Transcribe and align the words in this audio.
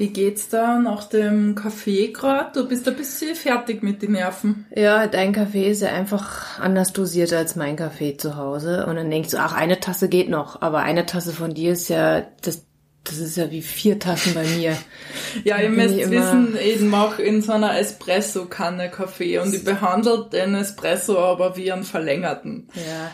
Wie 0.00 0.08
geht's 0.08 0.48
da 0.48 0.78
nach 0.78 1.04
dem 1.04 1.54
Kaffee 1.54 2.10
grad? 2.10 2.56
Du 2.56 2.66
bist 2.66 2.88
ein 2.88 2.96
bisschen 2.96 3.36
fertig 3.36 3.82
mit 3.82 4.00
den 4.00 4.12
Nerven. 4.12 4.64
Ja, 4.74 5.06
dein 5.06 5.34
Kaffee 5.34 5.70
ist 5.70 5.82
ja 5.82 5.90
einfach 5.90 6.58
anders 6.58 6.94
dosiert 6.94 7.34
als 7.34 7.54
mein 7.54 7.76
Kaffee 7.76 8.16
zu 8.16 8.38
Hause. 8.38 8.86
Und 8.86 8.96
dann 8.96 9.10
denkst 9.10 9.32
du, 9.32 9.36
ach, 9.36 9.54
eine 9.54 9.78
Tasse 9.78 10.08
geht 10.08 10.30
noch. 10.30 10.62
Aber 10.62 10.78
eine 10.78 11.04
Tasse 11.04 11.32
von 11.32 11.52
dir 11.52 11.72
ist 11.72 11.90
ja, 11.90 12.22
das, 12.40 12.64
das 13.04 13.18
ist 13.18 13.36
ja 13.36 13.50
wie 13.50 13.60
vier 13.60 13.98
Tassen 13.98 14.32
bei 14.32 14.44
mir. 14.44 14.74
Ja, 15.44 15.58
ihr 15.60 15.68
müsst 15.68 16.10
wissen, 16.10 16.56
ich 16.58 16.80
mache 16.80 17.22
in 17.22 17.40
so 17.42 17.52
einer 17.52 17.78
Espresso-Kanne 17.78 18.90
Kaffee 18.90 19.38
und 19.38 19.54
ich 19.54 19.64
behandle 19.64 20.28
den 20.32 20.56
Espresso 20.56 21.18
aber 21.18 21.56
wie 21.56 21.70
einen 21.70 21.84
verlängerten. 21.84 22.68
Ja. 22.74 23.10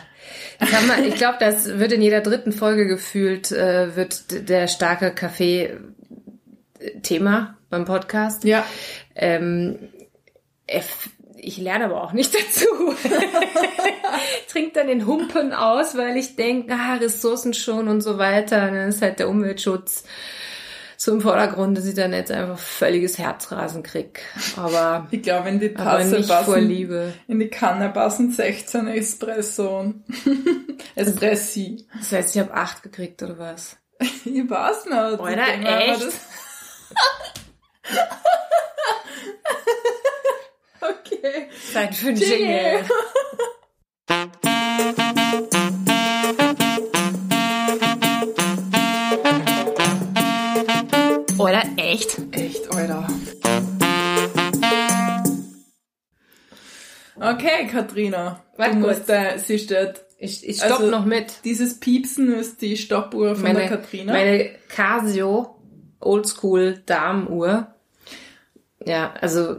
Wir, 0.59 1.05
ich 1.05 1.15
glaube, 1.15 1.37
das 1.39 1.77
wird 1.77 1.91
in 1.91 2.01
jeder 2.01 2.21
dritten 2.21 2.53
Folge 2.53 2.87
gefühlt, 2.87 3.51
äh, 3.51 3.95
wird 3.95 4.49
der 4.49 4.67
starke 4.67 5.11
Kaffee 5.11 5.77
Thema 7.03 7.57
beim 7.69 7.85
Podcast. 7.85 8.43
Ja. 8.43 8.65
Ähm, 9.15 9.89
ich 11.39 11.57
lerne 11.57 11.85
aber 11.85 12.03
auch 12.03 12.13
nicht 12.13 12.33
dazu. 12.35 12.65
ich 13.03 14.51
trinke 14.51 14.71
dann 14.73 14.87
den 14.87 15.05
Humpen 15.05 15.53
aus, 15.53 15.95
weil 15.97 16.17
ich 16.17 16.35
denke, 16.35 16.73
ah, 16.73 16.95
Ressourcen 16.95 17.53
schon 17.53 17.87
und 17.87 18.01
so 18.01 18.17
weiter. 18.17 18.67
Und 18.67 18.75
dann 18.75 18.89
ist 18.89 19.01
halt 19.01 19.19
der 19.19 19.29
Umweltschutz 19.29 20.03
so 20.99 21.13
im 21.13 21.21
Vordergrund, 21.21 21.77
dass 21.77 21.85
ich 21.85 21.93
dann 21.93 22.11
jetzt 22.11 22.31
einfach 22.31 22.57
völliges 22.57 23.19
Herzrasen 23.19 23.83
krieg. 23.83 24.21
Aber, 24.55 25.07
Ich 25.11 25.21
glaube, 25.21 25.49
in 25.49 25.59
die 25.59 25.73
Tasse 25.73 26.15
nicht 26.17 26.27
vor 26.27 26.37
passen, 26.37 26.67
Liebe. 26.67 27.13
in 27.27 27.39
die 27.39 27.49
Kanne 27.49 27.89
passen 27.89 28.31
16 28.31 28.87
Espresso 28.87 29.93
Espressi. 30.95 31.85
Das 31.99 32.11
heißt, 32.11 32.35
ich 32.35 32.41
habe 32.41 32.53
acht 32.53 32.81
gekriegt 32.81 33.21
oder 33.21 33.37
was? 33.37 33.77
Ich 33.99 34.49
weiß 34.49 34.85
nicht. 34.85 35.19
Mal, 35.19 35.63
echt? 35.63 36.07
Okay. 40.81 41.49
Zeit 41.73 41.95
für 41.95 42.07
einen 42.09 42.17
Jingle. 42.17 42.85
Oder 51.37 51.63
echt? 51.77 52.17
Echt, 52.31 52.73
Alter. 52.73 53.07
Okay, 57.19 57.67
Katrina. 57.71 58.43
Warte 58.57 58.75
du 58.77 58.81
kurz. 58.81 58.97
musst, 58.99 59.09
äh, 59.09 59.37
sie 59.37 59.59
steht, 59.59 60.01
Ich, 60.19 60.47
ich 60.47 60.57
stopp 60.57 60.71
Also, 60.79 60.87
noch 60.89 61.05
mit. 61.05 61.43
dieses 61.45 61.79
Piepsen 61.79 62.33
ist 62.33 62.61
die 62.61 62.77
Stoppuhr 62.77 63.35
von 63.35 63.53
der 63.55 63.67
Katrina. 63.67 64.13
meine 64.13 64.49
Casio 64.69 65.56
Oldschool 65.99 66.81
Damenuhr. 66.85 67.67
Ja, 68.85 69.13
also 69.21 69.57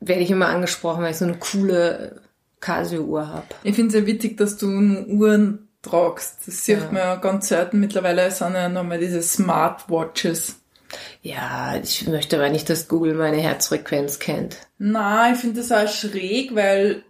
werde 0.00 0.22
ich 0.22 0.30
immer 0.30 0.48
angesprochen, 0.48 1.02
weil 1.02 1.12
ich 1.12 1.18
so 1.18 1.24
eine 1.24 1.38
coole 1.38 2.20
Casio-Uhr 2.60 3.28
habe. 3.28 3.46
Ich 3.64 3.74
finde 3.74 3.94
es 3.96 4.00
ja 4.00 4.06
witzig, 4.06 4.36
dass 4.36 4.56
du 4.56 4.66
Uhren 4.68 5.68
tragst. 5.82 6.46
Das 6.46 6.64
sieht 6.64 6.78
Ja. 6.78 6.84
man 6.86 6.96
ja 6.96 7.16
ganz 7.16 7.48
selten. 7.48 7.80
Mittlerweile 7.80 8.30
sind 8.30 8.54
ja 8.54 8.68
nochmal 8.68 8.98
diese 8.98 9.22
Smartwatches. 9.22 10.56
Ja, 11.22 11.76
ich 11.82 12.06
möchte 12.06 12.36
aber 12.36 12.50
nicht, 12.50 12.68
dass 12.68 12.86
Google 12.88 13.14
meine 13.14 13.38
Herzfrequenz 13.38 14.18
kennt. 14.18 14.58
Na, 14.78 15.32
ich 15.32 15.38
finde 15.38 15.60
das 15.60 15.72
auch 15.72 15.88
schräg, 15.88 16.54
weil 16.54 17.02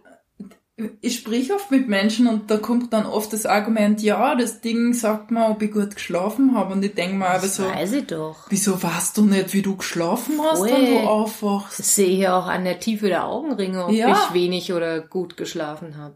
ich 1.01 1.19
sprich 1.19 1.53
oft 1.53 1.69
mit 1.69 1.87
Menschen 1.87 2.25
und 2.27 2.49
da 2.49 2.57
kommt 2.57 2.93
dann 2.93 3.05
oft 3.05 3.31
das 3.31 3.45
Argument, 3.45 4.01
ja, 4.01 4.33
das 4.35 4.59
Ding 4.61 4.93
sagt 4.95 5.29
mir, 5.29 5.47
ob 5.49 5.61
ich 5.61 5.71
gut 5.71 5.93
geschlafen 5.93 6.55
habe. 6.55 6.73
Und 6.73 6.83
ich 6.83 6.95
denke 6.95 7.15
mir 7.15 7.27
aber 7.27 7.47
so, 7.47 7.63
weiß 7.63 7.93
ich 7.93 8.07
doch. 8.07 8.47
wieso 8.49 8.81
weißt 8.81 9.17
du 9.17 9.25
nicht, 9.25 9.53
wie 9.53 9.61
du 9.61 9.75
geschlafen 9.77 10.39
hast, 10.41 10.61
Ui. 10.61 10.71
wenn 10.71 10.85
du 10.87 10.99
aufwachst? 11.07 11.77
Das 11.77 11.95
sehe 11.95 12.07
ich 12.07 12.19
ja 12.19 12.37
auch 12.39 12.47
an 12.47 12.63
der 12.63 12.79
Tiefe 12.79 13.07
der 13.07 13.25
Augenringe, 13.27 13.85
ob 13.85 13.91
Ja. 13.91 14.09
ich 14.29 14.33
wenig 14.33 14.73
oder 14.73 14.99
gut 15.01 15.37
geschlafen 15.37 15.95
habe. 15.97 16.15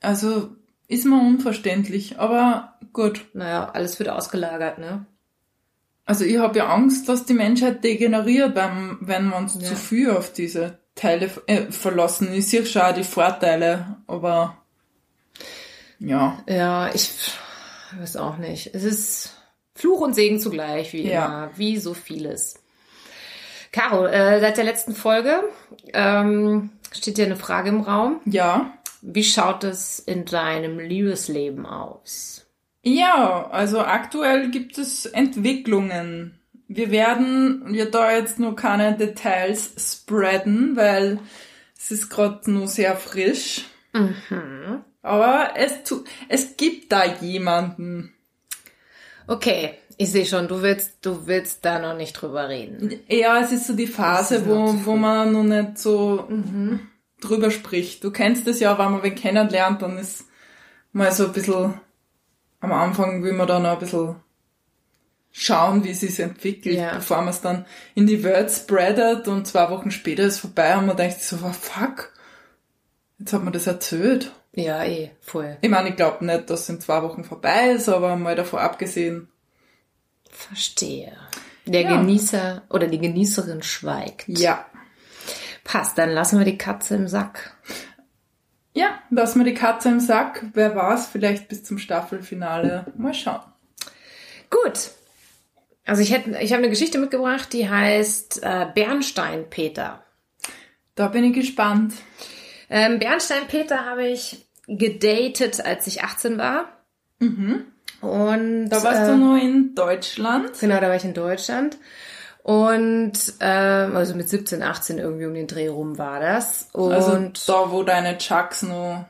Also 0.00 0.48
ist 0.86 1.04
mir 1.04 1.20
unverständlich, 1.20 2.18
aber 2.18 2.78
gut. 2.94 3.26
Naja, 3.34 3.70
alles 3.74 3.98
wird 3.98 4.08
ausgelagert, 4.08 4.78
ne? 4.78 5.04
Also 6.06 6.24
ich 6.24 6.38
habe 6.38 6.56
ja 6.56 6.68
Angst, 6.68 7.06
dass 7.10 7.26
die 7.26 7.34
Menschheit 7.34 7.84
degeneriert, 7.84 8.56
wenn, 8.56 8.96
wenn 9.02 9.30
uns 9.34 9.54
Ja. 9.60 9.68
zu 9.68 9.76
viel 9.76 10.10
auf 10.10 10.32
diese 10.32 10.78
Teile 10.98 11.30
äh, 11.46 11.70
verlassen. 11.70 12.32
Ich 12.32 12.48
sehe 12.48 12.66
schon 12.66 12.82
auch 12.82 12.94
die 12.94 13.04
Vorteile, 13.04 13.96
aber 14.06 14.56
ja. 15.98 16.42
Ja, 16.48 16.90
ich 16.94 17.10
weiß 17.98 18.16
auch 18.16 18.36
nicht. 18.36 18.74
Es 18.74 18.84
ist 18.84 19.36
Fluch 19.74 20.00
und 20.00 20.14
Segen 20.14 20.40
zugleich, 20.40 20.92
wie 20.92 21.08
Ja. 21.08 21.26
immer, 21.26 21.50
wie 21.56 21.78
so 21.78 21.94
vieles. 21.94 22.60
Caro, 23.72 24.06
äh, 24.06 24.40
seit 24.40 24.56
der 24.56 24.64
letzten 24.64 24.94
Folge 24.94 25.42
ähm, 25.92 26.70
steht 26.92 27.18
dir 27.18 27.26
eine 27.26 27.36
Frage 27.36 27.68
im 27.68 27.80
Raum. 27.82 28.20
Ja. 28.24 28.72
Wie 29.02 29.24
schaut 29.24 29.62
es 29.64 29.98
in 30.00 30.24
deinem 30.24 30.78
Liebesleben 30.78 31.66
aus? 31.66 32.46
Ja, 32.82 33.48
also 33.50 33.80
aktuell 33.80 34.50
gibt 34.50 34.78
es 34.78 35.04
Entwicklungen. 35.06 36.37
Wir 36.68 36.90
werden 36.90 37.74
ja 37.74 37.86
da 37.86 38.12
jetzt 38.12 38.38
nur 38.38 38.54
keine 38.54 38.96
Details 38.96 39.72
spreaden, 39.78 40.76
weil 40.76 41.18
es 41.76 41.90
ist 41.90 42.10
gerade 42.10 42.50
nur 42.50 42.68
sehr 42.68 42.96
frisch. 42.96 43.64
Mhm. 43.94 44.84
Aber 45.02 45.52
es, 45.56 45.84
tu, 45.84 46.04
es 46.28 46.56
gibt 46.56 46.92
da 46.92 47.04
jemanden. 47.06 48.12
Okay, 49.26 49.74
ich 49.96 50.12
sehe 50.12 50.26
schon, 50.26 50.48
du 50.48 50.62
willst, 50.62 50.98
du 51.04 51.26
willst 51.26 51.64
da 51.64 51.78
noch 51.78 51.96
nicht 51.96 52.12
drüber 52.14 52.48
reden. 52.48 53.00
Ja, 53.08 53.40
es 53.40 53.52
ist 53.52 53.66
so 53.66 53.74
die 53.74 53.86
Phase, 53.86 54.46
wo, 54.46 54.74
wo 54.84 54.96
man 54.96 55.32
noch 55.32 55.42
nicht 55.42 55.78
so 55.78 56.28
drüber 57.20 57.50
spricht. 57.50 58.04
Du 58.04 58.10
kennst 58.10 58.46
das 58.46 58.60
ja, 58.60 58.78
wenn 58.78 58.92
man 58.92 59.02
wen 59.02 59.14
kennenlernt, 59.14 59.82
dann 59.82 59.98
ist 59.98 60.24
mal 60.92 61.12
so 61.12 61.26
ein 61.26 61.32
bisschen, 61.32 61.74
am 62.60 62.72
Anfang 62.72 63.22
will 63.22 63.32
man 63.32 63.46
da 63.46 63.58
noch 63.58 63.72
ein 63.72 63.78
bisschen 63.78 64.16
schauen, 65.32 65.84
wie 65.84 65.90
es 65.90 66.00
sich 66.00 66.18
entwickelt, 66.20 66.76
Ja. 66.76 66.94
bevor 66.96 67.18
man 67.18 67.28
es 67.28 67.40
dann 67.40 67.64
in 67.94 68.06
die 68.06 68.22
Welt 68.24 68.50
spreadet 68.50 69.28
und 69.28 69.46
zwei 69.46 69.70
Wochen 69.70 69.90
später 69.90 70.24
ist 70.24 70.40
vorbei 70.40 70.76
und 70.76 70.86
man 70.86 70.96
denkt 70.96 71.20
so, 71.22 71.36
oh, 71.44 71.52
fuck, 71.52 72.12
jetzt 73.18 73.32
hat 73.32 73.44
man 73.44 73.52
das 73.52 73.66
erzählt. 73.66 74.32
Ja, 74.54 74.82
eh, 74.84 75.10
voll. 75.20 75.56
Ich 75.60 75.70
meine, 75.70 75.90
ich 75.90 75.96
glaube 75.96 76.24
nicht, 76.24 76.50
dass 76.50 76.62
es 76.62 76.68
in 76.68 76.80
zwei 76.80 77.02
Wochen 77.02 77.22
vorbei 77.24 77.70
ist, 77.70 77.88
aber 77.88 78.16
mal 78.16 78.34
davor 78.34 78.60
abgesehen, 78.60 79.28
Verstehe. 80.30 81.16
Der 81.66 81.82
Ja. 81.82 81.96
Genießer 81.96 82.62
oder 82.70 82.86
die 82.86 82.98
Genießerin 82.98 83.62
schweigt. 83.62 84.24
ja. 84.28 84.64
Passt, 85.64 85.98
dann 85.98 86.08
lassen 86.10 86.38
wir 86.38 86.46
die 86.46 86.56
Katze 86.56 86.94
im 86.94 87.08
Sack. 87.08 87.54
Ja, 88.72 89.00
lassen 89.10 89.40
wir 89.40 89.44
die 89.44 89.58
Katze 89.58 89.90
im 89.90 90.00
Sack. 90.00 90.46
Wer 90.54 90.74
war's? 90.76 91.06
Vielleicht 91.08 91.48
bis 91.48 91.62
zum 91.62 91.76
Staffelfinale. 91.78 92.86
Mal 92.96 93.12
schauen. 93.12 93.42
Gut. 94.48 94.92
Also 95.88 96.02
ich 96.02 96.12
hätte, 96.12 96.36
ich 96.38 96.52
habe 96.52 96.58
eine 96.58 96.68
Geschichte 96.68 96.98
mitgebracht, 96.98 97.50
die 97.52 97.68
heißt 97.68 98.42
äh, 98.42 98.66
Bernstein 98.74 99.48
Peter. 99.48 100.02
Da 100.94 101.08
bin 101.08 101.24
ich 101.24 101.32
gespannt. 101.32 101.94
Ähm, 102.68 102.98
Bernstein 102.98 103.46
Peter 103.48 103.86
habe 103.86 104.06
ich 104.06 104.46
gedatet, 104.66 105.64
als 105.64 105.86
ich 105.86 106.04
18 106.04 106.36
war. 106.36 106.66
Und 108.02 108.68
Da 108.68 108.82
warst 108.82 109.00
äh, 109.02 109.06
du 109.06 109.16
nur 109.16 109.38
in 109.38 109.74
Deutschland. 109.74 110.60
Genau, 110.60 110.78
da 110.78 110.88
war 110.88 110.96
ich 110.96 111.04
in 111.04 111.14
Deutschland. 111.14 111.78
Und 112.42 113.12
ähm, 113.40 113.96
also 113.96 114.14
mit 114.14 114.28
17, 114.28 114.62
18 114.62 114.98
irgendwie 114.98 115.24
um 115.24 115.34
den 115.34 115.46
Dreh 115.46 115.68
rum 115.68 115.96
war 115.96 116.20
das. 116.20 116.68
Und 116.72 116.92
Also 116.92 117.30
da, 117.46 117.72
wo 117.72 117.82
deine 117.82 118.18
Chucks 118.18 118.62
noch 118.62 119.06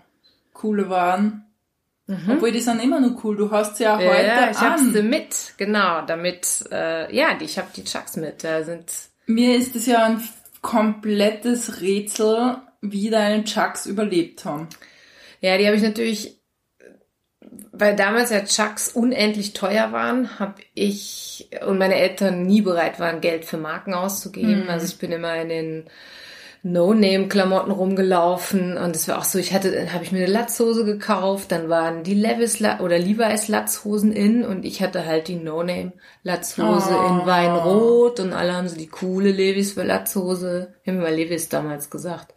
coole 0.52 0.88
waren. 0.88 1.44
Obwohl, 2.08 2.52
die 2.52 2.60
sind 2.60 2.82
immer 2.82 3.00
noch 3.00 3.22
cool. 3.22 3.36
Du 3.36 3.50
hast 3.50 3.76
sie 3.76 3.84
ja 3.84 3.98
heute 3.98 4.22
Mhm. 4.22 4.26
ja, 4.26 4.50
ich 4.50 4.56
an. 4.58 4.70
hab 4.70 4.78
sie 4.78 5.02
mit, 5.02 5.52
genau, 5.58 6.02
damit, 6.06 6.64
äh, 6.72 7.14
ja, 7.14 7.34
die, 7.34 7.44
ich 7.44 7.58
habe 7.58 7.68
die 7.76 7.84
Chucks 7.84 8.16
mit. 8.16 8.42
Da 8.44 8.62
sind 8.64 8.90
Mir 9.26 9.56
ist 9.56 9.76
es 9.76 9.84
ja 9.86 10.04
ein 10.06 10.22
komplettes 10.62 11.82
Rätsel, 11.82 12.56
wie 12.80 13.10
deine 13.10 13.44
Chucks 13.44 13.84
überlebt 13.84 14.44
haben. 14.46 14.68
Ja, 15.40 15.58
die 15.58 15.66
habe 15.66 15.76
ich 15.76 15.82
natürlich, 15.82 16.40
weil 17.72 17.94
damals 17.94 18.30
ja 18.30 18.42
Chucks 18.44 18.88
unendlich 18.88 19.52
teuer 19.52 19.92
waren, 19.92 20.38
habe 20.38 20.54
ich 20.74 21.50
und 21.66 21.76
meine 21.78 21.96
Eltern 21.96 22.44
nie 22.46 22.62
bereit 22.62 22.98
waren, 23.00 23.20
Geld 23.20 23.44
für 23.44 23.58
Marken 23.58 23.92
auszugeben. 23.94 24.68
Also 24.70 24.86
ich 24.86 24.98
bin 24.98 25.12
immer 25.12 25.36
in 25.36 25.48
den 25.50 25.90
No-Name-Klamotten 26.62 27.70
rumgelaufen 27.70 28.76
und 28.76 28.96
es 28.96 29.06
war 29.08 29.18
auch 29.18 29.24
so, 29.24 29.38
ich 29.38 29.52
hatte, 29.52 29.70
dann 29.70 29.92
habe 29.92 30.04
ich 30.04 30.12
mir 30.12 30.18
eine 30.24 30.32
Latzhose 30.32 30.84
gekauft, 30.84 31.52
dann 31.52 31.68
waren 31.68 32.02
die 32.02 32.14
Levis 32.14 32.60
oder 32.60 32.98
Levi's 32.98 33.48
Latzhosen 33.48 34.12
in 34.12 34.44
und 34.44 34.64
ich 34.64 34.82
hatte 34.82 35.06
halt 35.06 35.28
die 35.28 35.36
No-Name-Latzhose 35.36 36.96
Oh. 36.98 37.06
in 37.20 37.26
Weinrot 37.26 38.20
und 38.20 38.32
alle 38.32 38.54
haben 38.54 38.68
so 38.68 38.76
die 38.76 38.88
coole 38.88 39.30
Levis 39.30 39.72
für 39.72 39.84
Latzhose. 39.84 40.74
Wir 40.82 40.92
haben 40.92 41.00
immer 41.00 41.10
Levis 41.10 41.48
damals 41.48 41.90
gesagt. 41.90 42.34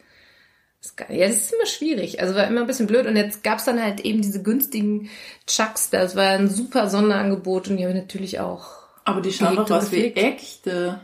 Ja, 1.10 1.28
das 1.28 1.36
ist 1.38 1.54
immer 1.54 1.68
schwierig. 1.68 2.22
Also 2.22 2.34
war 2.34 2.48
immer 2.48 2.62
ein 2.62 2.68
bisschen 2.68 2.88
blöd. 2.88 3.06
Und 3.06 3.16
jetzt 3.16 3.44
gab's 3.44 3.66
dann 3.66 3.82
halt 3.82 4.00
eben 4.00 4.22
diese 4.22 4.42
günstigen 4.42 5.10
Chucks. 5.46 5.92
Das 5.92 6.16
war 6.16 6.30
ein 6.30 6.50
super 6.50 6.90
Sonderangebot 6.90 7.70
und 7.70 7.78
die 7.78 7.84
habe 7.86 7.94
ich 7.96 8.02
natürlich 8.02 8.40
auch. 8.40 8.66
Aber 9.06 9.22
die 9.22 9.32
schauen 9.32 9.56
doch 9.58 9.70
aus 9.70 9.92
wie 9.92 10.14
echte. 10.14 11.00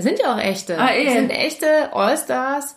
Das 0.00 0.04
sind 0.04 0.18
ja 0.20 0.34
auch 0.34 0.38
echte. 0.40 0.78
Ah, 0.78 0.92
eh. 0.94 1.04
Das 1.04 1.14
sind 1.14 1.30
echte 1.30 1.92
Allstars, 1.92 2.74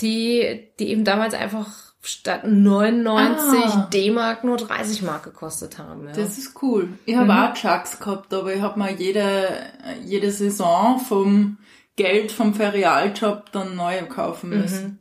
die, 0.00 0.68
die 0.78 0.88
eben 0.90 1.04
damals 1.04 1.34
einfach 1.34 1.68
statt 2.02 2.42
99 2.44 3.60
Ah. 3.64 3.88
D-Mark 3.92 4.44
nur 4.44 4.56
30 4.58 5.02
Mark 5.02 5.24
gekostet 5.24 5.78
haben. 5.78 6.06
Ja. 6.06 6.12
Das 6.12 6.38
ist 6.38 6.62
cool. 6.62 6.90
Ich 7.04 7.16
habe 7.16 7.24
Mhm. 7.26 7.30
auch 7.38 7.54
Chucks 7.54 7.98
gehabt, 7.98 8.32
aber 8.32 8.54
ich 8.54 8.60
habe 8.62 8.78
mir 8.78 8.92
jede, 8.92 9.48
jede 10.04 10.30
Saison 10.30 11.00
vom 11.00 11.58
Geld 11.96 12.30
vom 12.30 12.54
Ferialjob 12.54 13.50
dann 13.52 13.74
neue 13.74 14.04
kaufen 14.04 14.50
Mhm. 14.50 14.60
müssen. 14.60 14.98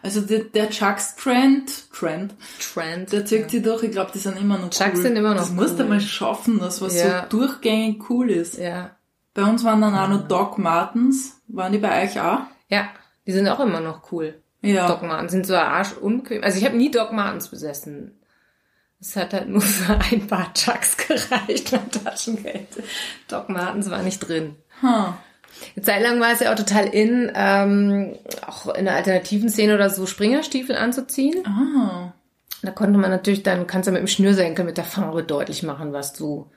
Also 0.00 0.20
der, 0.20 0.44
der 0.44 0.70
Chucks-Trend, 0.70 1.90
Trend, 1.92 2.34
Trend. 2.72 3.12
der 3.12 3.26
zieht 3.26 3.50
sich 3.50 3.62
durch. 3.62 3.82
Ich 3.82 3.90
glaube, 3.90 4.12
die 4.14 4.18
sind 4.20 4.38
immer 4.40 4.56
noch 4.56 4.70
Chucks 4.70 4.92
cool. 4.94 5.02
sind 5.02 5.16
immer 5.16 5.30
noch 5.34 5.40
Das 5.40 5.50
musst 5.50 5.78
du 5.78 5.82
cool. 5.82 5.88
mal 5.88 6.00
schaffen, 6.00 6.60
dass 6.60 6.80
was 6.80 6.94
Ja. 6.94 7.26
so 7.28 7.38
durchgängig 7.40 8.08
cool 8.08 8.30
ist. 8.30 8.56
Ja. 8.58 8.92
Bei 9.34 9.44
uns 9.44 9.64
waren 9.64 9.80
dann 9.80 9.94
auch 9.94 10.08
noch 10.08 10.26
Doc 10.26 10.58
Martens. 10.58 11.40
Waren 11.48 11.72
die 11.72 11.78
bei 11.78 12.04
euch 12.04 12.20
auch? 12.20 12.40
Ja, 12.68 12.88
die 13.26 13.32
sind 13.32 13.48
auch 13.48 13.60
immer 13.60 13.80
noch 13.80 14.12
cool. 14.12 14.42
Ja. 14.60 14.88
Doc 14.88 15.02
Martens 15.02 15.32
sind 15.32 15.46
so 15.46 15.54
arsch 15.54 15.92
unbequem. 15.92 16.42
Also 16.42 16.58
ich 16.58 16.64
habe 16.64 16.76
nie 16.76 16.90
Doc 16.90 17.12
Martens 17.12 17.48
besessen. 17.48 18.18
Es 19.00 19.14
hat 19.14 19.32
halt 19.32 19.48
nur 19.48 19.60
für 19.60 19.96
ein 20.12 20.26
paar 20.26 20.52
Chucks 20.54 20.96
gereicht, 20.96 21.72
mein 21.72 21.90
Taschengeld. 21.90 22.68
Doc 23.28 23.48
Martens 23.48 23.90
war 23.90 24.02
nicht 24.02 24.18
drin. 24.20 24.56
Huh. 24.82 25.12
Eine 25.76 25.84
Zeit 25.84 26.02
lang 26.02 26.20
war 26.20 26.32
es 26.32 26.40
ja 26.40 26.52
auch 26.52 26.56
total 26.56 26.86
in, 26.86 27.30
ähm, 27.34 28.16
auch 28.46 28.74
in 28.74 28.84
der 28.84 28.96
alternativen 28.96 29.48
Szene 29.48 29.74
oder 29.74 29.90
so 29.90 30.06
Springerstiefel 30.06 30.76
anzuziehen. 30.76 31.46
Ah. 31.46 32.12
Da 32.62 32.70
konnte 32.72 32.98
man 32.98 33.10
natürlich 33.10 33.42
dann, 33.42 33.66
kannst 33.66 33.86
du 33.86 33.92
mit 33.92 34.00
dem 34.00 34.08
Schnürsenkel 34.08 34.64
mit 34.64 34.76
der 34.76 34.84
Farbe 34.84 35.22
deutlich 35.22 35.62
machen, 35.62 35.92
was 35.92 36.12
du, 36.12 36.50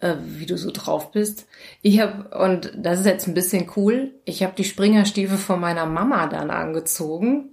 äh, 0.00 0.14
wie 0.20 0.46
du 0.46 0.56
so 0.56 0.70
drauf 0.72 1.12
bist. 1.12 1.46
Ich 1.82 2.00
habe, 2.00 2.36
und 2.38 2.72
das 2.76 3.00
ist 3.00 3.06
jetzt 3.06 3.26
ein 3.26 3.34
bisschen 3.34 3.70
cool, 3.76 4.12
ich 4.24 4.42
habe 4.42 4.54
die 4.56 4.64
Springerstiefel 4.64 5.36
von 5.38 5.60
meiner 5.60 5.86
Mama 5.86 6.26
dann 6.26 6.50
angezogen. 6.50 7.50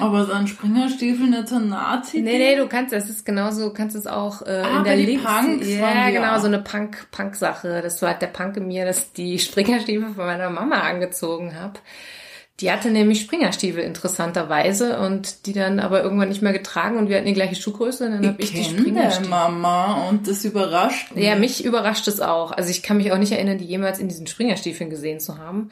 Aber 0.00 0.26
so 0.26 0.32
ein 0.32 0.48
Springerstiefel 0.48 1.28
nicht 1.28 1.48
so 1.48 1.58
Nazi? 1.60 2.20
Nee, 2.20 2.38
nee, 2.38 2.56
du 2.56 2.66
kannst, 2.66 2.92
das 2.92 3.08
ist 3.08 3.24
genauso, 3.24 3.72
kannst 3.72 3.94
es 3.94 4.06
auch 4.08 4.42
äh, 4.42 4.62
Ah, 4.64 4.78
in 4.78 4.84
der 4.84 4.96
Links. 4.96 5.24
Punks 5.24 5.68
ja, 5.68 6.10
genau, 6.10 6.34
auch. 6.34 6.40
so 6.40 6.46
eine 6.48 6.58
Punk, 6.58 7.06
Punk-Sache. 7.12 7.80
Das 7.80 8.02
war 8.02 8.10
halt 8.10 8.22
der 8.22 8.26
Punk 8.26 8.56
in 8.56 8.66
mir, 8.66 8.84
dass 8.84 9.12
die 9.12 9.38
Springerstiefel 9.38 10.14
von 10.14 10.26
meiner 10.26 10.50
Mama 10.50 10.80
angezogen 10.80 11.54
habe. 11.54 11.78
Die 12.60 12.72
hatte 12.72 12.90
nämlich 12.90 13.20
Springerstiefel 13.20 13.84
interessanterweise 13.84 14.98
und 14.98 15.46
die 15.46 15.52
dann 15.52 15.78
aber 15.78 16.02
irgendwann 16.02 16.28
nicht 16.28 16.42
mehr 16.42 16.52
getragen 16.52 16.98
und 16.98 17.08
wir 17.08 17.16
hatten 17.16 17.26
die 17.26 17.32
gleiche 17.32 17.54
Schuhgröße 17.54 18.06
und 18.06 18.10
dann 18.10 18.26
habe 18.26 18.42
ich 18.42 18.52
die 18.52 18.64
Springerstiefel. 18.64 19.30
Mama 19.30 20.08
und 20.08 20.26
das 20.26 20.44
überrascht 20.44 21.14
mich. 21.14 21.24
Ja, 21.24 21.36
mich 21.36 21.64
überrascht 21.64 22.08
es 22.08 22.20
auch. 22.20 22.50
Also 22.50 22.70
ich 22.70 22.82
kann 22.82 22.96
mich 22.96 23.12
auch 23.12 23.18
nicht 23.18 23.30
erinnern, 23.30 23.58
die 23.58 23.64
jemals 23.64 24.00
in 24.00 24.08
diesen 24.08 24.26
Springerstiefeln 24.26 24.90
gesehen 24.90 25.20
zu 25.20 25.38
haben. 25.38 25.70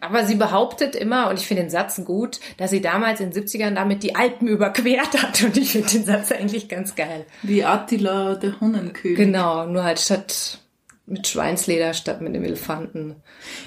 Aber 0.00 0.26
sie 0.26 0.34
behauptet 0.34 0.94
immer, 0.94 1.30
und 1.30 1.38
ich 1.38 1.46
finde 1.46 1.62
den 1.62 1.70
Satz 1.70 2.04
gut, 2.04 2.38
dass 2.58 2.70
sie 2.70 2.82
damals 2.82 3.20
in 3.20 3.30
den 3.30 3.44
70ern 3.44 3.74
damit 3.74 4.02
die 4.02 4.14
Alpen 4.14 4.46
überquert 4.46 5.22
hat. 5.22 5.42
Und 5.42 5.56
ich 5.56 5.72
finde 5.72 5.88
den 5.88 6.04
Satz 6.04 6.32
eigentlich 6.32 6.68
ganz 6.68 6.94
geil. 6.94 7.24
Wie 7.42 7.64
Attila, 7.64 8.34
der 8.34 8.60
Hunnenkönig. 8.60 9.16
Genau, 9.16 9.64
nur 9.66 9.84
halt 9.84 10.00
statt 10.00 10.58
mit 11.06 11.26
Schweinsleder 11.28 11.94
statt 11.94 12.20
mit 12.20 12.34
einem 12.34 12.44
Elefanten. 12.44 13.16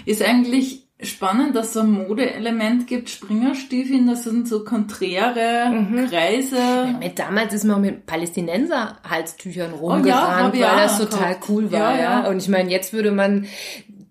Ist 0.06 0.22
eigentlich 0.22 0.89
spannend, 1.02 1.56
dass 1.56 1.68
es 1.68 1.74
so 1.74 1.80
ein 1.80 1.92
Modeelement 1.92 2.88
gibt, 2.88 3.10
Springerstiefeln, 3.10 4.08
das 4.08 4.24
sind 4.24 4.48
so 4.48 4.64
konträre 4.66 5.70
Mhm. 5.72 6.10
Kreise. 6.10 6.58
Mit 7.00 7.18
damals 7.20 7.54
ist 7.54 7.64
man 7.64 7.82
mit 7.82 8.06
Palästinenser-Halstüchern 8.06 9.72
ja, 9.72 9.78
rumgerannt, 9.78 10.44
hab 10.44 10.54
ich 10.54 10.62
weil 10.62 10.76
das 10.78 10.98
total 11.00 11.30
gehabt. 11.34 11.50
cool 11.50 11.72
war, 11.72 11.80
Ja, 11.80 11.96
ja. 11.96 12.24
ja. 12.24 12.30
Und 12.30 12.38
ich 12.38 12.50
meine, 12.50 12.70
jetzt 12.70 12.94
würde 12.94 13.12
man 13.12 13.46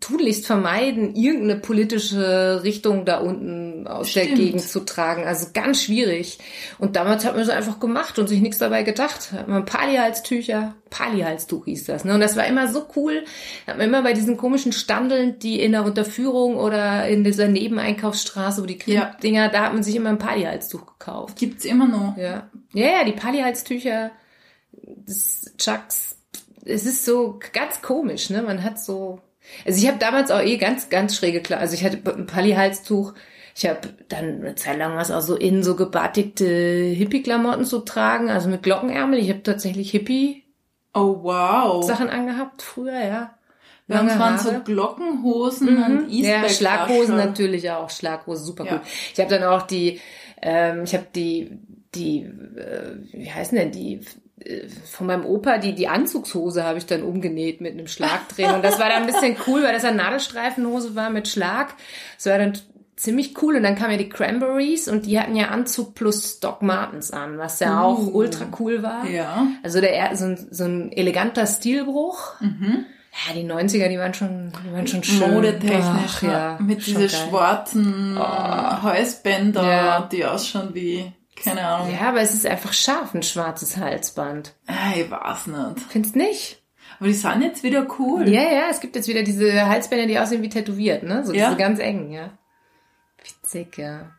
tunlichst 0.00 0.46
vermeiden, 0.46 1.14
irgendeine 1.16 1.60
politische 1.60 2.62
Richtung 2.62 3.04
da 3.04 3.18
unten 3.18 3.86
aus 3.88 4.12
der 4.12 4.22
Stimmt. 4.22 4.38
Gegend 4.38 4.62
zu 4.62 4.80
tragen. 4.84 5.24
Also 5.24 5.48
ganz 5.52 5.82
schwierig. 5.82 6.38
Und 6.78 6.96
damals 6.96 7.24
hat 7.24 7.34
man 7.34 7.44
so 7.44 7.52
einfach 7.52 7.80
gemacht 7.80 8.18
und 8.18 8.28
sich 8.28 8.40
nichts 8.40 8.58
dabei 8.58 8.84
gedacht. 8.84 9.32
Hat 9.32 9.48
man 9.48 9.64
Pali-Halstücher, 9.64 10.74
Pali-Halstuch 10.90 11.64
hieß 11.64 11.86
das. 11.86 12.04
Ne? 12.04 12.14
Und 12.14 12.20
das 12.20 12.36
war 12.36 12.46
immer 12.46 12.68
so 12.68 12.86
cool. 12.96 13.24
Hat 13.66 13.78
man 13.78 13.88
immer 13.88 14.02
bei 14.02 14.12
diesen 14.12 14.36
komischen 14.36 14.72
Standeln, 14.72 15.38
die 15.40 15.60
in 15.60 15.72
der 15.72 15.84
Unterführung 15.84 16.56
oder 16.56 17.08
in 17.08 17.24
dieser 17.24 17.48
Nebeneinkaufsstraße, 17.48 18.62
wo 18.62 18.66
die 18.66 18.78
Ja. 18.86 19.16
Dinger, 19.22 19.48
da 19.48 19.64
hat 19.64 19.74
man 19.74 19.82
sich 19.82 19.96
immer 19.96 20.10
ein 20.10 20.18
Pali-Halstuch 20.18 20.86
gekauft. 20.86 21.36
Gibt's 21.36 21.64
immer 21.64 21.88
noch. 21.88 22.16
Ja. 22.16 22.48
Ja, 22.72 22.86
ja, 22.86 23.04
die 23.04 23.12
Pali-Halstücher, 23.12 24.12
das 25.06 25.52
Chucks, 25.58 26.18
es 26.64 26.84
ist 26.84 27.04
so 27.04 27.38
ganz 27.52 27.82
komisch, 27.82 28.30
ne? 28.30 28.42
Man 28.42 28.62
hat 28.62 28.78
so. 28.78 29.20
Also 29.66 29.80
ich 29.80 29.88
habe 29.88 29.98
damals 29.98 30.30
auch 30.30 30.40
eh 30.40 30.56
ganz, 30.56 30.88
ganz 30.88 31.16
schräge 31.16 31.40
Klar. 31.40 31.60
Also 31.60 31.74
ich 31.74 31.84
hatte 31.84 31.98
ein 32.14 32.26
Pali-Halstuch. 32.26 33.14
Ich 33.56 33.66
habe 33.66 33.80
dann 34.08 34.40
eine 34.40 34.54
Zeit 34.54 34.78
lang 34.78 34.96
was 34.96 35.10
auch 35.10 35.20
so 35.20 35.34
in 35.34 35.62
so 35.64 35.74
gebatikte 35.74 36.44
Hippie-Klamotten 36.46 37.64
zu 37.64 37.80
tragen, 37.80 38.30
also 38.30 38.48
mit 38.48 38.62
Glockenärmel. 38.62 39.18
Ich 39.18 39.30
habe 39.30 39.42
tatsächlich 39.42 39.90
Hippie-Sachen 39.90 40.44
Oh 40.94 41.22
wow. 41.24 42.00
angehabt 42.00 42.62
früher, 42.62 43.04
ja. 43.04 43.34
Uns 43.88 43.96
Lange 43.96 44.18
waren 44.20 44.38
so. 44.38 44.52
Glockenhosen 44.64 45.82
und 45.82 46.10
Ja, 46.10 46.42
Eastback 46.42 46.50
Schlaghosen 46.50 47.16
natürlich 47.16 47.70
auch. 47.70 47.88
Schlaghosen, 47.90 48.44
super 48.44 48.64
Ja. 48.66 48.72
cool. 48.74 48.80
Ich 49.14 49.18
habe 49.18 49.30
dann 49.30 49.44
auch 49.44 49.62
die, 49.62 50.00
ähm, 50.42 50.84
ich 50.84 50.92
habe 50.94 51.06
die, 51.14 51.58
die, 51.94 52.20
äh, 52.22 52.96
wie 53.12 53.30
heißen 53.30 53.56
denn 53.56 53.72
die, 53.72 54.00
von 54.90 55.06
meinem 55.06 55.24
Opa, 55.24 55.58
die, 55.58 55.74
die 55.74 55.88
Anzugshose 55.88 56.64
habe 56.64 56.78
ich 56.78 56.86
dann 56.86 57.02
umgenäht 57.02 57.60
mit 57.60 57.72
einem 57.72 57.86
Schlagdrehen. 57.88 58.54
Und 58.54 58.64
das 58.64 58.78
war 58.78 58.88
dann 58.88 59.02
ein 59.02 59.06
bisschen 59.06 59.36
cool, 59.46 59.62
weil 59.62 59.72
das 59.72 59.84
eine 59.84 59.96
Nadelstreifenhose 59.96 60.94
war 60.94 61.10
mit 61.10 61.28
Schlag. 61.28 61.74
Das 62.16 62.26
war 62.26 62.38
dann 62.38 62.52
ziemlich 62.96 63.40
cool. 63.42 63.56
Und 63.56 63.62
dann 63.62 63.74
kamen 63.76 63.92
ja 63.92 63.96
die 63.98 64.08
Cranberries 64.08 64.88
und 64.88 65.06
die 65.06 65.18
hatten 65.20 65.36
ja 65.36 65.48
Anzug 65.48 65.94
plus 65.94 66.40
Doc 66.40 66.62
Martens 66.62 67.10
an, 67.10 67.38
was 67.38 67.60
ja 67.60 67.80
auch 67.82 67.98
Uh. 67.98 68.10
ultra 68.18 68.46
cool 68.58 68.82
war. 68.82 69.06
Ja. 69.08 69.46
Also 69.62 69.80
der, 69.80 70.16
so 70.16 70.24
ein, 70.26 70.48
so 70.50 70.64
ein 70.64 70.90
eleganter 70.92 71.46
Stilbruch. 71.46 72.34
Ja, 72.40 73.34
die 73.34 73.44
90er, 73.44 73.88
die 73.88 73.98
waren 73.98 74.14
schon, 74.14 74.52
die 74.68 74.72
waren 74.72 74.86
schon 74.86 75.02
schön. 75.02 75.32
Modetechnisch, 75.34 75.82
Ach, 76.18 76.22
ja. 76.22 76.58
mit 76.60 76.82
schon 76.84 76.94
diese 77.00 77.06
geil. 77.16 77.26
Oh. 77.26 77.30
schwarzen 77.30 78.18
Halsbänder, 78.18 79.62
Ja. 79.62 80.08
die 80.10 80.24
ausschauen 80.24 80.70
wie, 80.74 81.10
keine 81.44 81.66
Ahnung. 81.66 81.92
Ja, 81.92 82.08
aber 82.08 82.20
es 82.20 82.34
ist 82.34 82.46
einfach 82.46 82.72
scharf, 82.72 83.14
ein 83.14 83.22
schwarzes 83.22 83.76
Halsband. 83.76 84.54
Ah, 84.66 84.92
ich 84.96 85.10
weiß 85.10 85.46
nicht. 85.48 85.80
Findest 85.90 86.16
nicht? 86.16 86.62
Aber 86.98 87.08
die 87.08 87.14
sind 87.14 87.42
jetzt 87.42 87.62
wieder 87.62 87.86
cool. 87.98 88.28
Ja, 88.28 88.42
ja, 88.42 88.68
es 88.70 88.80
gibt 88.80 88.96
jetzt 88.96 89.08
wieder 89.08 89.22
diese 89.22 89.66
Halsbänder, 89.66 90.06
die 90.06 90.18
aussehen 90.18 90.42
wie 90.42 90.48
tätowiert, 90.48 91.02
ne? 91.02 91.24
So 91.24 91.32
Ja. 91.32 91.46
diese 91.48 91.58
ganz 91.58 91.78
engen, 91.78 92.10
ja. 92.10 92.30
Witzig, 93.22 93.76
ja. 93.78 94.10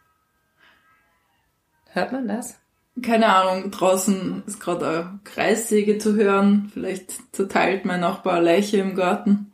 Hört 1.92 2.12
man 2.12 2.28
das? 2.28 2.58
Keine 3.02 3.28
Ahnung, 3.34 3.72
draußen 3.72 4.44
ist 4.46 4.60
gerade 4.60 4.88
eine 4.88 5.20
Kreissäge 5.24 5.98
zu 5.98 6.16
hören. 6.16 6.70
Vielleicht 6.74 7.36
zerteilt 7.36 7.86
mein 7.86 8.02
Nachbar 8.02 8.36
eine 8.36 8.46
Leiche 8.46 8.78
im 8.78 8.96
Garten. 8.96 9.54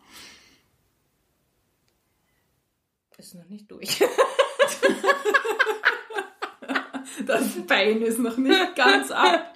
Ist 3.18 3.36
noch 3.36 3.46
nicht 3.48 3.72
durch. 3.72 4.04
Das 7.26 7.44
Bein 7.68 8.02
ist 8.02 8.20
noch 8.20 8.38
nicht 8.38 8.76
ganz 8.76 9.12
ab. 9.12 9.54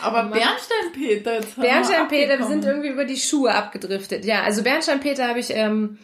Aber 0.00 0.24
Bernsteinpeter, 0.24 1.40
Bernsteinpeter, 1.56 2.38
wir 2.38 2.46
sind 2.46 2.64
irgendwie 2.64 2.88
über 2.88 3.04
die 3.04 3.16
Schuhe 3.16 3.52
abgedriftet. 3.52 4.24
Ja, 4.24 4.42
also 4.42 4.62
Bernsteinpeter 4.62 5.28
habe 5.28 5.40
ich 5.40 5.50
ähm, 5.50 5.98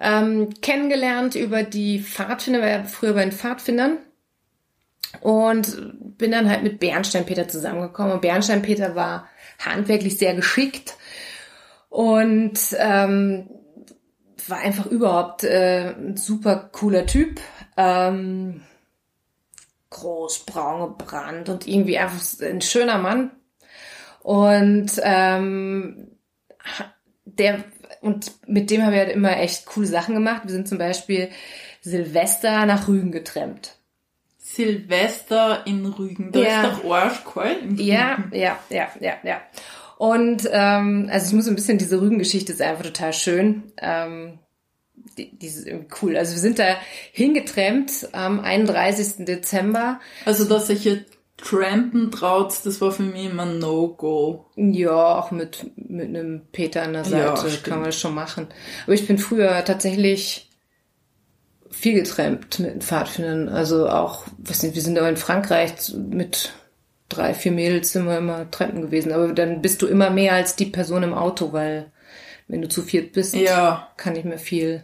ähm, 0.00 0.50
kennengelernt 0.60 1.34
über 1.34 1.62
die 1.62 2.00
Pfadfinder, 2.00 2.60
war 2.60 2.84
früher 2.84 3.14
bei 3.14 3.22
den 3.22 3.32
Pfadfindern. 3.32 3.98
Und 5.20 6.18
bin 6.18 6.32
dann 6.32 6.50
halt 6.50 6.64
mit 6.64 6.80
Bernsteinpeter 6.80 7.46
zusammengekommen. 7.46 8.14
Und 8.14 8.22
Bernsteinpeter 8.22 8.96
war 8.96 9.28
handwerklich 9.64 10.18
sehr 10.18 10.34
geschickt 10.34 10.96
und 11.88 12.58
ähm, 12.76 13.48
war 14.48 14.58
einfach 14.58 14.86
überhaupt 14.86 15.44
äh, 15.44 15.94
ein 15.96 16.16
super 16.16 16.68
cooler 16.72 17.06
Typ. 17.06 17.40
Ähm, 17.76 18.62
groß, 19.94 20.40
braun 20.46 20.96
gebrannt 20.98 21.48
und 21.48 21.66
irgendwie 21.66 21.98
einfach 21.98 22.20
ein 22.42 22.60
schöner 22.60 22.98
Mann. 22.98 23.30
Und 24.22 24.92
ähm, 25.02 26.08
der 27.24 27.64
und 28.00 28.32
mit 28.46 28.70
dem 28.70 28.82
haben 28.82 28.92
wir 28.92 29.00
halt 29.00 29.12
immer 29.12 29.36
echt 29.38 29.66
coole 29.66 29.86
Sachen 29.86 30.14
gemacht. 30.14 30.42
Wir 30.44 30.50
sind 30.52 30.68
zum 30.68 30.78
Beispiel 30.78 31.30
Silvester 31.80 32.66
nach 32.66 32.86
Rügen 32.88 33.12
getrennt. 33.12 33.76
Silvester 34.38 35.66
in 35.66 35.86
Rügen. 35.86 36.30
Da 36.32 36.40
Ja. 36.40 36.62
ist 36.68 36.78
doch 36.84 36.90
arschkalt. 36.92 37.78
Ja, 37.80 38.18
ja, 38.30 38.58
ja, 38.70 38.88
ja, 39.00 39.14
ja. 39.22 39.40
Und 39.96 40.48
ähm, 40.52 41.08
also 41.10 41.28
ich 41.28 41.32
muss 41.32 41.48
ein 41.48 41.54
bisschen 41.54 41.78
diese 41.78 42.00
Rügen-Geschichte 42.00 42.52
ist 42.52 42.60
einfach 42.62 42.84
total 42.84 43.12
schön. 43.12 43.72
Ähm, 43.80 44.38
die, 45.18 45.36
die 45.36 45.46
ist 45.46 45.66
irgendwie 45.66 45.88
cool. 46.02 46.16
Also 46.16 46.32
wir 46.32 46.40
sind 46.40 46.58
da 46.58 46.76
hingetrennt 47.12 48.08
am 48.12 48.40
31. 48.40 49.24
Dezember. 49.24 50.00
Also, 50.24 50.44
dass 50.44 50.68
sich 50.68 50.84
jetzt 50.84 51.14
Trampen 51.36 52.10
traut, 52.10 52.54
das 52.64 52.80
war 52.80 52.92
für 52.92 53.02
mich 53.02 53.26
immer 53.26 53.42
ein 53.42 53.58
No-Go. 53.58 54.46
Ja, 54.56 55.18
auch 55.18 55.30
mit, 55.30 55.66
mit 55.76 56.08
einem 56.08 56.42
Peter 56.52 56.82
an 56.82 56.92
der 56.92 57.04
Seite 57.04 57.48
Ja, 57.48 57.56
kann 57.62 57.80
man 57.80 57.86
das 57.86 57.98
schon 57.98 58.14
machen. 58.14 58.46
Aber 58.84 58.94
ich 58.94 59.06
bin 59.06 59.18
früher 59.18 59.64
tatsächlich 59.64 60.48
viel 61.70 61.94
getrampt 61.94 62.60
mit 62.60 62.70
den 62.70 62.80
Pfadfindern. 62.80 63.48
Also 63.48 63.88
auch, 63.88 64.24
weiß 64.38 64.62
nicht, 64.62 64.74
wir 64.74 64.82
sind 64.82 64.96
aber 64.96 65.08
in 65.08 65.16
Frankreich 65.16 65.92
mit 65.94 66.52
drei, 67.08 67.34
vier 67.34 67.52
Mädels 67.52 67.92
sind 67.92 68.06
wir 68.06 68.18
immer 68.18 68.50
trampen 68.50 68.82
gewesen. 68.82 69.12
Aber 69.12 69.32
dann 69.32 69.60
bist 69.60 69.82
du 69.82 69.86
immer 69.86 70.10
mehr 70.10 70.34
als 70.34 70.56
die 70.56 70.66
Person 70.66 71.02
im 71.02 71.14
Auto, 71.14 71.52
weil 71.52 71.92
wenn 72.48 72.62
du 72.62 72.68
zu 72.68 72.82
viert 72.82 73.12
bist, 73.12 73.34
Ja. 73.34 73.88
kann 73.96 74.14
nicht 74.14 74.24
mehr 74.26 74.38
viel. 74.38 74.82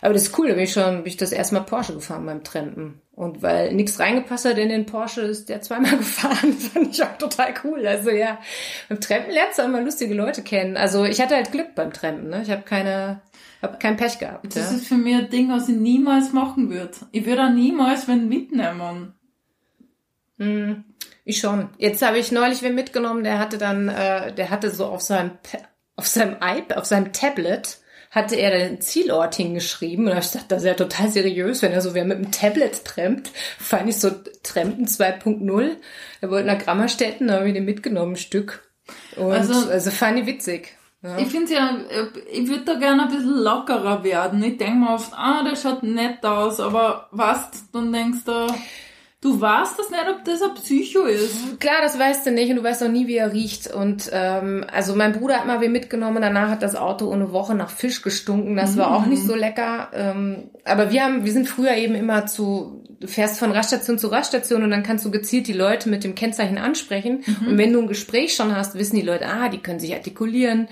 Aber 0.00 0.14
das 0.14 0.24
ist 0.24 0.38
cool, 0.38 0.48
da 0.48 0.54
bin 0.54 0.64
ich 0.64 0.72
schon, 0.72 0.96
bin 0.96 1.06
ich 1.06 1.16
das 1.16 1.30
erste 1.30 1.54
Mal 1.54 1.60
Porsche 1.60 1.94
gefahren 1.94 2.26
beim 2.26 2.42
Trampen. 2.42 3.00
Und 3.14 3.42
weil 3.42 3.72
nichts 3.74 4.00
reingepasst 4.00 4.46
hat 4.46 4.58
in 4.58 4.70
den 4.70 4.86
Porsche, 4.86 5.20
ist 5.20 5.48
der 5.48 5.60
zweimal 5.60 5.96
gefahren. 5.98 6.52
Fand 6.52 6.90
ich 6.94 7.02
auch 7.04 7.16
total 7.18 7.54
cool. 7.62 7.86
Also 7.86 8.10
ja, 8.10 8.38
beim 8.88 9.00
Trampen 9.00 9.32
lernst 9.32 9.58
du 9.58 9.62
auch 9.62 9.68
mal 9.68 9.84
lustige 9.84 10.14
Leute 10.14 10.42
kennen. 10.42 10.76
Also 10.76 11.04
ich 11.04 11.20
hatte 11.20 11.36
halt 11.36 11.52
Glück 11.52 11.74
beim 11.74 11.92
Trampen, 11.92 12.30
ne? 12.30 12.42
Ich 12.42 12.50
habe 12.50 12.62
keine, 12.62 13.20
hab 13.60 13.78
kein 13.78 13.96
Pech 13.96 14.18
gehabt. 14.18 14.56
Das 14.56 14.70
ja. 14.70 14.76
ist 14.76 14.88
für 14.88 14.96
mich 14.96 15.14
ein 15.14 15.30
Ding, 15.30 15.50
was 15.50 15.68
ich 15.68 15.76
niemals 15.76 16.32
machen 16.32 16.70
würde. 16.70 16.92
Ich 17.12 17.24
würde 17.24 17.44
auch 17.44 17.50
niemals 17.50 18.08
wenn 18.08 18.28
mitnehmen. 18.28 19.14
Hm, 20.38 20.84
ich 21.24 21.38
schon. 21.38 21.68
Jetzt 21.78 22.02
habe 22.02 22.18
ich 22.18 22.32
neulich 22.32 22.62
wen 22.62 22.74
mitgenommen, 22.74 23.22
der 23.22 23.38
hatte 23.38 23.58
dann, 23.58 23.88
äh, 23.88 24.34
der 24.34 24.50
hatte 24.50 24.70
so 24.70 24.86
auf 24.86 25.02
seinem, 25.02 25.32
auf 25.96 26.06
seinem 26.06 26.36
iPad, 26.42 26.76
auf 26.76 26.84
seinem 26.84 27.12
Tablet, 27.12 27.78
hatte 28.10 28.36
er 28.36 28.50
den 28.50 28.80
Zielort 28.80 29.34
hingeschrieben. 29.36 30.06
Und 30.08 30.18
ich 30.18 30.30
dachte, 30.30 30.46
das 30.48 30.62
ist 30.62 30.68
ja 30.68 30.74
total 30.74 31.08
seriös, 31.08 31.62
wenn 31.62 31.72
er 31.72 31.80
so 31.80 31.94
wer 31.94 32.04
mit 32.04 32.18
dem 32.18 32.30
Tablet 32.30 32.84
trampt. 32.84 33.30
Fand 33.58 33.88
ich 33.88 33.98
so 33.98 34.10
Trampen 34.42 34.86
2.0. 34.86 35.76
Er 36.20 36.30
wollte 36.30 36.46
nach 36.46 36.58
Grammerstetten, 36.58 37.28
da 37.28 37.36
habe 37.36 37.48
ich 37.48 37.54
den 37.54 37.64
mitgenommen, 37.64 38.12
ein 38.12 38.16
Stück. 38.16 38.68
Und 39.16 39.32
also, 39.32 39.70
Also- 39.70 39.90
fand 39.90 40.18
ich 40.18 40.26
witzig. 40.26 40.76
Ja. 41.02 41.18
Ich 41.18 41.28
finde 41.28 41.52
ja, 41.52 41.78
ich 42.30 42.46
würde 42.46 42.64
da 42.64 42.74
gerne 42.74 43.02
ein 43.02 43.08
bisschen 43.08 43.42
lockerer 43.42 44.04
werden. 44.04 44.40
Ich 44.44 44.56
denke 44.58 44.76
mir 44.76 44.90
oft, 44.94 45.12
ah, 45.14 45.42
der 45.42 45.56
schaut 45.56 45.82
nett 45.82 46.24
aus, 46.24 46.60
aber 46.60 47.08
was, 47.10 47.50
dann 47.72 47.92
denkst 47.92 48.20
du, 48.24 48.46
du 49.22 49.40
weißt 49.40 49.78
das 49.78 49.88
nicht, 49.90 50.02
ob 50.10 50.24
das 50.24 50.42
ein 50.42 50.54
Psycho 50.54 51.04
ist. 51.04 51.58
Klar, 51.60 51.76
das 51.80 51.98
weißt 51.98 52.26
du 52.26 52.32
nicht 52.32 52.50
und 52.50 52.56
du 52.56 52.64
weißt 52.64 52.82
auch 52.82 52.88
nie, 52.88 53.06
wie 53.06 53.16
er 53.16 53.32
riecht. 53.32 53.72
Und 53.72 54.10
ähm, 54.12 54.66
also 54.70 54.94
mein 54.96 55.12
Bruder 55.12 55.36
hat 55.38 55.46
mal 55.46 55.60
wen 55.60 55.72
mitgenommen, 55.72 56.20
danach 56.20 56.50
hat 56.50 56.62
das 56.62 56.74
Auto 56.76 57.10
eine 57.10 57.32
Woche 57.32 57.54
nach 57.54 57.70
Fisch 57.70 58.02
gestunken. 58.02 58.56
Das 58.56 58.76
war 58.76 58.94
auch 58.94 59.06
nicht 59.06 59.22
so 59.22 59.34
lecker. 59.34 59.88
Ähm, 59.94 60.50
aber 60.64 60.90
wir 60.90 61.04
haben, 61.04 61.24
wir 61.24 61.32
sind 61.32 61.48
früher 61.48 61.74
eben 61.76 61.94
immer 61.94 62.26
zu, 62.26 62.82
du 62.98 63.06
fährst 63.06 63.38
von 63.38 63.52
Raststation 63.52 63.96
zu 63.96 64.08
Raststation 64.08 64.64
und 64.64 64.70
dann 64.70 64.82
kannst 64.82 65.04
du 65.04 65.10
gezielt 65.12 65.46
die 65.46 65.52
Leute 65.52 65.88
mit 65.88 66.02
dem 66.02 66.16
Kennzeichen 66.16 66.58
ansprechen. 66.58 67.22
Und 67.46 67.58
wenn 67.58 67.72
du 67.72 67.80
ein 67.80 67.86
Gespräch 67.88 68.34
schon 68.34 68.54
hast, 68.54 68.74
wissen 68.74 68.96
die 68.96 69.02
Leute, 69.02 69.26
ah, 69.26 69.48
die 69.48 69.58
können 69.58 69.78
sich 69.78 69.94
artikulieren, 69.94 70.66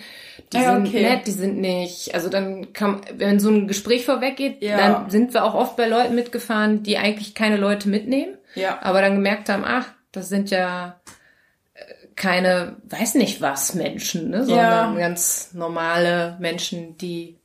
die 0.53 0.57
Ja, 0.57 0.75
sind 0.75 0.89
okay. 0.89 1.03
nett, 1.09 1.27
die 1.29 1.31
sind 1.33 1.59
nicht. 1.59 2.15
Also 2.17 2.29
dann 2.29 2.73
kann, 2.73 3.01
wenn 3.17 3.39
so 3.39 3.49
ein 3.51 3.69
Gespräch 3.69 4.05
vorweggeht, 4.05 4.57
Ja. 4.61 4.77
dann 4.77 5.11
sind 5.11 5.35
wir 5.35 5.45
auch 5.45 5.55
oft 5.55 5.77
bei 5.77 5.87
Leuten 5.87 6.17
mitgefahren, 6.17 6.83
die 6.83 6.99
eigentlich 6.99 7.35
keine 7.37 7.57
Leute 7.57 7.89
mitnehmen 7.89 8.35
Ja. 8.55 8.79
aber 8.83 9.01
dann 9.01 9.15
gemerkt 9.15 9.49
haben, 9.49 9.65
ach, 9.65 9.87
das 10.13 10.29
sind 10.29 10.51
ja 10.51 11.01
äh, 11.75 11.81
keine, 12.17 12.77
weiß 12.85 13.15
nicht 13.15 13.41
was 13.41 13.75
Menschen, 13.75 14.31
ne, 14.31 14.45
sondern 14.45 14.95
Ja. 14.95 14.99
ganz 14.99 15.53
normale 15.55 16.37
Menschen, 16.41 16.97
die 16.99 17.37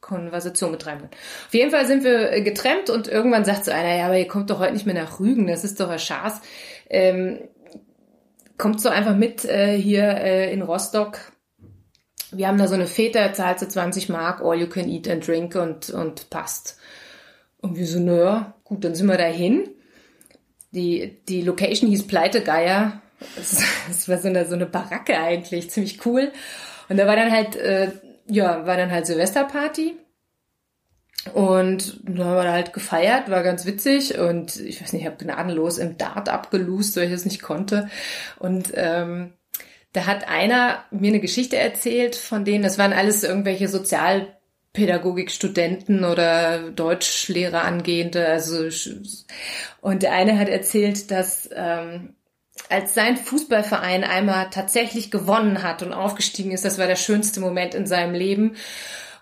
Konversation 0.00 0.72
betreiben 0.72 1.00
können. 1.02 1.12
Auf 1.46 1.54
jeden 1.54 1.70
Fall 1.70 1.86
sind 1.86 2.02
wir 2.02 2.32
äh, 2.32 2.42
getrennt 2.42 2.90
und 2.90 3.06
irgendwann 3.08 3.44
sagt 3.44 3.64
so 3.64 3.70
einer, 3.70 3.94
ja, 3.96 4.06
aber 4.06 4.18
ihr 4.18 4.26
kommt 4.28 4.50
doch 4.50 4.58
heute 4.58 4.72
nicht 4.72 4.86
mehr 4.86 4.94
nach 4.94 5.20
Rügen, 5.20 5.46
das 5.46 5.64
ist 5.64 5.78
doch 5.80 5.88
ein 5.90 5.98
Schaß. 5.98 6.40
Ähm, 6.90 7.38
kommt 8.58 8.80
so 8.80 8.88
einfach 8.88 9.14
mit 9.16 9.44
äh, 9.44 9.76
hier 9.76 10.02
äh, 10.04 10.52
in 10.52 10.62
Rostock. 10.62 11.18
Wir 12.32 12.48
haben 12.48 12.58
da 12.58 12.66
so 12.66 12.74
eine 12.74 12.86
Fete, 12.86 13.30
zahlt 13.34 13.58
sie 13.60 13.68
20 13.68 14.08
Mark, 14.08 14.40
all 14.40 14.58
you 14.58 14.66
can 14.66 14.88
eat 14.88 15.08
and 15.08 15.26
drink 15.26 15.54
und, 15.54 15.90
und 15.90 16.30
passt. 16.30 16.78
Und 17.60 17.76
wir 17.76 17.86
so, 17.86 18.00
naja, 18.00 18.54
gut, 18.64 18.84
dann 18.84 18.94
sind 18.94 19.06
wir 19.06 19.18
dahin. 19.18 19.68
Die, 20.72 21.18
die 21.28 21.42
Location 21.42 21.88
hieß 21.90 22.06
Pleitegeier. 22.06 23.00
Das, 23.36 23.62
das 23.88 24.08
war 24.08 24.18
so 24.18 24.28
eine, 24.28 24.46
so 24.46 24.54
eine 24.54 24.66
Baracke 24.66 25.18
eigentlich, 25.18 25.70
ziemlich 25.70 26.04
cool. 26.06 26.32
Und 26.88 26.96
da 26.96 27.06
war 27.06 27.16
dann 27.16 27.30
halt, 27.30 27.56
äh, 27.56 27.92
ja, 28.26 28.66
war 28.66 28.76
dann 28.76 28.90
halt 28.90 29.06
Silvesterparty. 29.06 29.96
Und 31.34 32.00
da 32.04 32.24
haben 32.24 32.44
wir 32.44 32.52
halt 32.52 32.72
gefeiert, 32.72 33.30
war 33.30 33.42
ganz 33.42 33.64
witzig. 33.64 34.18
Und 34.18 34.56
ich 34.56 34.82
weiß 34.82 34.92
nicht, 34.92 35.02
ich 35.02 35.06
habe 35.06 35.22
gnadenlos 35.22 35.78
im 35.78 35.96
Dart 35.96 36.28
abgelust, 36.28 36.96
weil 36.96 37.06
ich 37.06 37.12
es 37.12 37.24
nicht 37.24 37.42
konnte. 37.42 37.88
Und 38.38 38.72
ähm, 38.74 39.32
da 39.92 40.06
hat 40.06 40.28
einer 40.28 40.84
mir 40.90 41.08
eine 41.08 41.20
Geschichte 41.20 41.56
erzählt 41.56 42.16
von 42.16 42.44
denen, 42.44 42.64
das 42.64 42.78
waren 42.78 42.92
alles 42.92 43.22
irgendwelche 43.22 43.68
Sozialpädagogikstudenten 44.74 46.04
oder 46.04 46.70
Deutschlehrer 46.70 47.62
angehende, 47.62 48.26
also 48.26 48.68
und 49.80 50.02
der 50.02 50.12
eine 50.12 50.38
hat 50.38 50.48
erzählt, 50.48 51.10
dass 51.10 51.50
ähm, 51.54 52.14
als 52.68 52.94
sein 52.94 53.16
Fußballverein 53.16 54.04
einmal 54.04 54.48
tatsächlich 54.50 55.10
gewonnen 55.10 55.62
hat 55.62 55.82
und 55.82 55.92
aufgestiegen 55.92 56.52
ist, 56.52 56.64
das 56.64 56.78
war 56.78 56.86
der 56.86 56.96
schönste 56.96 57.40
Moment 57.40 57.74
in 57.74 57.86
seinem 57.86 58.14
Leben. 58.14 58.56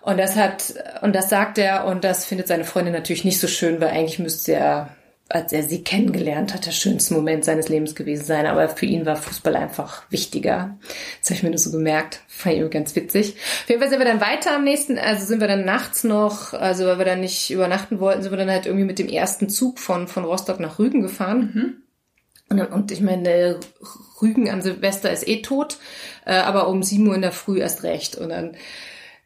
Und 0.01 0.17
das 0.17 0.35
hat, 0.35 0.73
und 1.01 1.15
das 1.15 1.29
sagt 1.29 1.57
er, 1.57 1.85
und 1.85 2.03
das 2.03 2.25
findet 2.25 2.47
seine 2.47 2.65
Freundin 2.65 2.93
natürlich 2.93 3.23
nicht 3.23 3.39
so 3.39 3.47
schön, 3.47 3.79
weil 3.81 3.89
eigentlich 3.89 4.19
müsste 4.19 4.53
er, 4.53 4.95
als 5.33 5.53
er 5.53 5.63
sie 5.63 5.83
kennengelernt 5.83 6.53
hat, 6.53 6.65
der 6.65 6.71
schönste 6.71 7.13
Moment 7.13 7.45
seines 7.45 7.69
Lebens 7.69 7.95
gewesen 7.95 8.25
sein. 8.25 8.45
Aber 8.45 8.67
für 8.69 8.85
ihn 8.85 9.05
war 9.05 9.15
Fußball 9.15 9.55
einfach 9.55 10.03
wichtiger. 10.09 10.77
Das 11.19 11.29
habe 11.29 11.35
ich 11.37 11.43
mir 11.43 11.49
nur 11.49 11.57
so 11.59 11.71
gemerkt. 11.71 12.21
Fand 12.27 12.53
ich 12.55 12.59
irgendwie 12.61 12.77
ganz 12.77 12.95
witzig. 12.95 13.35
Auf 13.63 13.69
jeden 13.69 13.81
Fall 13.81 13.89
sind 13.89 13.99
wir 13.99 14.05
dann 14.05 14.21
weiter 14.21 14.55
am 14.55 14.63
nächsten, 14.63 14.97
also 14.97 15.25
sind 15.25 15.39
wir 15.39 15.47
dann 15.47 15.65
nachts 15.65 16.03
noch, 16.03 16.53
also 16.53 16.85
weil 16.85 16.97
wir 16.97 17.05
dann 17.05 17.21
nicht 17.21 17.49
übernachten 17.51 17.99
wollten, 17.99 18.23
sind 18.23 18.31
wir 18.31 18.37
dann 18.37 18.49
halt 18.51 18.65
irgendwie 18.65 18.85
mit 18.85 18.99
dem 18.99 19.07
ersten 19.09 19.49
Zug 19.49 19.79
von, 19.79 20.07
von 20.07 20.25
Rostock 20.25 20.59
nach 20.59 20.79
Rügen 20.79 21.01
gefahren. 21.01 21.51
Und, 22.49 22.57
dann- 22.57 22.67
und 22.73 22.91
ich 22.91 23.01
meine, 23.01 23.59
Rügen 24.21 24.49
an 24.49 24.61
Silvester 24.61 25.11
ist 25.11 25.27
eh 25.27 25.41
tot, 25.41 25.77
äh, 26.25 26.33
aber 26.33 26.67
um 26.67 26.83
7 26.83 27.07
Uhr 27.07 27.15
in 27.15 27.21
der 27.21 27.31
Früh 27.31 27.59
erst 27.59 27.83
recht. 27.83 28.15
Und 28.17 28.29
dann 28.29 28.55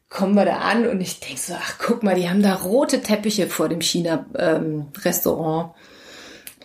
kommen 0.10 0.36
wir 0.36 0.46
da 0.46 0.58
an 0.60 0.88
und 0.88 1.02
ich 1.02 1.20
denk 1.20 1.40
so, 1.40 1.54
ach 1.58 1.78
guck 1.80 2.04
mal, 2.04 2.16
die 2.16 2.30
haben 2.30 2.44
da 2.44 2.54
rote 2.54 3.02
Teppiche 3.02 3.48
vor 3.48 3.68
dem 3.70 3.82
China-Restaurant. 3.82 5.74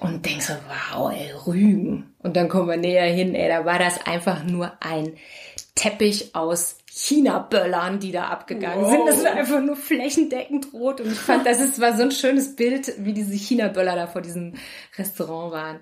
Und 0.01 0.25
denk 0.27 0.43
so, 0.43 0.55
wow, 0.93 1.13
ey, 1.13 1.31
Rügen. 1.47 2.15
Und 2.19 2.37
dann 2.37 2.49
kommen 2.49 2.69
wir 2.69 2.77
näher 2.77 3.05
hin, 3.05 3.35
ey, 3.35 3.49
da 3.49 3.65
war 3.65 3.79
das 3.79 4.07
einfach 4.07 4.45
nur 4.45 4.73
ein 4.81 5.13
Teppich 5.75 6.35
aus 6.35 6.79
China-Böllern, 6.91 8.01
die 8.01 8.13
da 8.13 8.25
abgegangen 8.25 8.85
Wow. 8.85 8.91
sind. 8.91 9.07
Das 9.07 9.25
war 9.25 9.33
einfach 9.33 9.61
nur 9.61 9.77
flächendeckend 9.77 10.73
rot. 10.73 11.01
Und 11.01 11.13
ich 11.13 11.19
fand, 11.19 11.47
das 11.47 11.61
ist, 11.61 11.81
war 11.81 11.97
so 11.97 12.03
ein 12.03 12.11
schönes 12.11 12.57
Bild, 12.57 12.93
wie 12.99 13.13
diese 13.13 13.35
China-Böller 13.35 13.95
da 13.95 14.07
vor 14.07 14.21
diesem 14.23 14.55
Restaurant 14.99 15.53
waren. 15.53 15.81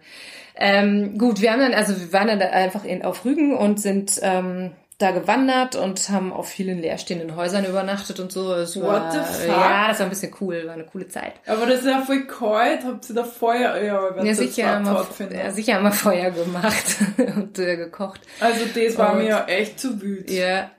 Ähm, 0.57 1.17
gut, 1.19 1.41
wir 1.41 1.53
haben 1.53 1.61
dann, 1.61 1.75
also 1.75 1.99
wir 1.99 2.13
waren 2.13 2.29
dann 2.29 2.41
da 2.41 2.47
einfach 2.51 2.85
in, 2.85 3.05
auf 3.05 3.25
Rügen 3.25 3.57
und 3.57 3.81
sind 3.81 4.19
ähm, 4.23 4.73
da 4.99 5.13
gewandert 5.13 5.77
und 5.77 6.09
haben 6.11 6.33
auf 6.33 6.49
vielen 6.49 6.81
leerstehenden 6.81 7.37
Häusern 7.37 7.65
übernachtet 7.65 8.19
und 8.19 8.33
so. 8.33 8.53
Es 8.55 8.81
war, 8.81 9.05
What 9.07 9.13
the 9.13 9.19
fuck? 9.19 9.49
Ja, 9.49 9.89
das 9.89 10.01
war 10.01 10.07
ein 10.07 10.11
bisschen 10.11 10.35
cool, 10.41 10.65
war 10.67 10.75
eine 10.75 10.87
coole 10.87 11.07
Zeit. 11.07 11.35
Aber 11.47 11.67
das 11.67 11.81
ist 11.81 11.87
ja 11.87 12.01
voll 12.01 12.27
kalt. 12.27 12.85
Habt 12.85 13.09
ihr 13.09 13.15
da 13.15 13.23
Feuer? 13.23 13.77
Ja, 13.81 14.25
Ja, 14.25 14.35
sicher, 14.35 14.67
haben 14.71 14.87
wir, 14.87 15.33
ja, 15.39 15.51
sicher 15.53 15.75
haben 15.75 15.85
wir 15.85 15.93
Feuer 15.93 16.33
gemacht 16.33 16.97
und 17.37 17.57
äh, 17.61 17.77
gekocht. 17.77 18.23
Also 18.41 18.65
das 18.75 18.99
war 18.99 19.13
Und- 19.13 19.19
mir 19.19 19.29
ja 19.29 19.45
echt 19.47 19.79
zu 19.79 20.03
wütend. 20.03 20.31
Ja. 20.37 20.71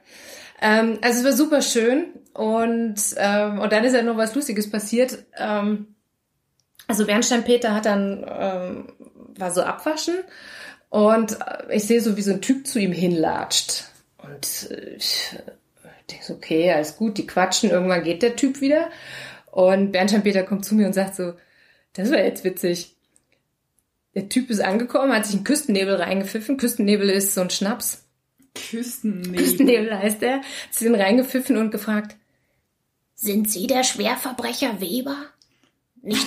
Ähm, 0.61 0.97
also 1.01 1.19
es 1.19 1.25
war 1.25 1.31
super 1.31 1.61
schön 1.61 2.07
und, 2.33 2.95
ähm, 3.15 3.59
und 3.59 3.71
dann 3.71 3.85
ist 3.85 3.93
ja 3.95 4.01
noch 4.01 4.17
was 4.17 4.35
Lustiges 4.35 4.69
passiert. 4.69 5.17
Ähm, 5.37 5.95
also 6.89 7.05
Bernstein 7.05 7.45
Peter 7.45 7.73
hat 7.73 7.85
dann, 7.85 8.25
ähm, 8.27 8.93
war 9.37 9.51
so 9.51 9.61
abwaschen 9.61 10.15
und 10.89 11.39
äh, 11.39 11.75
ich 11.75 11.85
sehe 11.87 12.01
so, 12.01 12.17
wie 12.17 12.21
so 12.21 12.31
ein 12.33 12.41
Typ 12.41 12.67
zu 12.67 12.79
ihm 12.79 12.91
hinlatscht. 12.91 13.85
Und 14.33 14.71
äh, 14.71 14.95
ich 14.95 15.35
denke 16.09 16.25
so, 16.25 16.33
okay, 16.33 16.71
alles 16.71 16.97
gut, 16.97 17.17
die 17.17 17.27
quatschen, 17.27 17.69
irgendwann 17.69 18.03
geht 18.03 18.21
der 18.21 18.35
Typ 18.35 18.61
wieder. 18.61 18.89
Und 19.51 19.91
Bernstein 19.91 20.23
Peter 20.23 20.43
kommt 20.43 20.65
zu 20.65 20.75
mir 20.75 20.87
und 20.87 20.93
sagt 20.93 21.15
so, 21.15 21.33
das 21.93 22.11
war 22.11 22.19
jetzt 22.19 22.43
witzig. 22.43 22.95
Der 24.15 24.29
Typ 24.29 24.49
ist 24.49 24.61
angekommen, 24.61 25.13
hat 25.13 25.25
sich 25.25 25.35
einen 25.35 25.43
Küstennebel 25.43 25.95
reingepfiffen. 25.95 26.57
Küstennebel 26.57 27.09
ist 27.09 27.33
so 27.33 27.41
ein 27.41 27.49
Schnaps. 27.49 28.05
Küstennebel. 28.55 29.35
Küstennebel 29.35 29.97
heißt 29.97 30.23
er, 30.23 30.37
hat 30.37 30.43
sie 30.71 30.85
den 30.85 30.95
reingepfiffen 30.95 31.57
und 31.57 31.71
gefragt, 31.71 32.15
sind 33.21 33.51
Sie 33.51 33.67
der 33.67 33.83
Schwerverbrecher 33.83 34.79
Weber? 34.79 35.17
Nicht, 36.01 36.25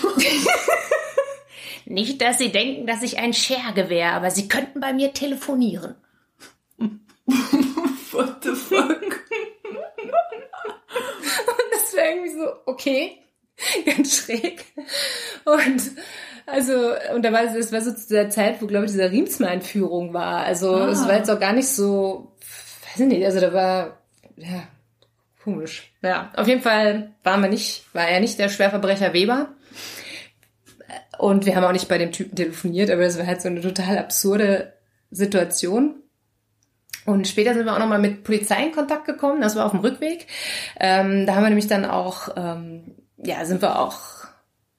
nicht, 1.87 2.21
dass 2.21 2.37
Sie 2.37 2.53
denken, 2.53 2.87
dass 2.87 3.03
ich 3.03 3.19
ein 3.19 3.33
Schergewehr, 3.33 4.13
aber 4.13 4.31
Sie 4.31 4.47
könnten 4.47 4.81
bei 4.81 4.93
mir 4.93 5.15
telefonieren. 5.15 5.95
What 8.13 8.45
the 8.45 8.55
fuck? 8.55 9.01
Das 11.73 11.97
war 11.97 12.05
irgendwie 12.05 12.31
so, 12.31 12.53
okay. 12.67 13.19
ganz 13.87 14.17
schräg. 14.17 14.65
Und 15.45 15.93
also, 16.47 16.93
und 17.15 17.25
da 17.25 17.33
war 17.33 17.45
es, 17.45 17.73
war 17.73 17.81
so 17.81 17.93
zu 17.93 18.09
der 18.15 18.31
Zeit, 18.31 18.61
wo, 18.61 18.67
glaube 18.67 18.87
ich, 18.87 18.93
dieser 18.93 19.11
Riemsma-Entführung 19.11 20.13
war. 20.13 20.45
Also, 20.45 20.75
ah. 20.75 20.89
es 20.89 21.07
war 21.07 21.17
jetzt 21.17 21.31
auch 21.31 21.41
gar 21.41 21.53
nicht 21.53 21.69
so, 21.69 22.33
weiß 22.91 23.01
ich 23.01 23.07
nicht, 23.07 23.25
also 23.25 23.41
da 23.41 23.53
war, 23.53 23.99
ja, 24.37 24.67
komisch. 25.43 25.93
Ja, 26.03 26.33
auf 26.37 26.49
jeden 26.49 26.63
Fall 26.63 27.13
war 27.23 27.37
man 27.37 27.51
nicht, 27.51 27.85
war 27.93 28.09
er 28.09 28.21
nicht 28.21 28.39
der 28.39 28.49
Schwerverbrecher 28.49 29.13
Weber. 29.13 29.55
Und 31.19 31.47
wir 31.47 31.55
haben 31.55 31.65
auch 31.65 31.73
nicht 31.73 31.89
bei 31.89 31.99
dem 31.99 32.13
Typen 32.13 32.35
telefoniert, 32.35 32.91
aber 32.91 33.03
das 33.03 33.19
war 33.19 33.27
halt 33.27 33.41
so 33.41 33.49
eine 33.49 33.61
total 33.61 33.99
absurde 33.99 34.73
Situation. 35.11 36.02
Und 37.05 37.27
später 37.27 37.55
sind 37.55 37.65
wir 37.65 37.75
auch 37.75 37.79
nochmal 37.79 37.99
mit 37.99 38.25
Polizei 38.25 38.65
in 38.67 38.73
Kontakt 38.73 39.07
gekommen, 39.07 39.41
das 39.41 39.57
war 39.57 39.67
auf 39.67 39.73
dem 39.73 39.81
Rückweg. 39.81 40.27
Ähm, 40.79 41.27
da 41.27 41.35
haben 41.35 41.43
wir 41.43 41.49
nämlich 41.49 41.67
dann 41.67 41.85
auch, 41.85 42.29
ähm, 42.37 42.95
ja, 43.17 43.45
sind 43.45 43.63
wir 43.63 43.79
auch 43.79 44.23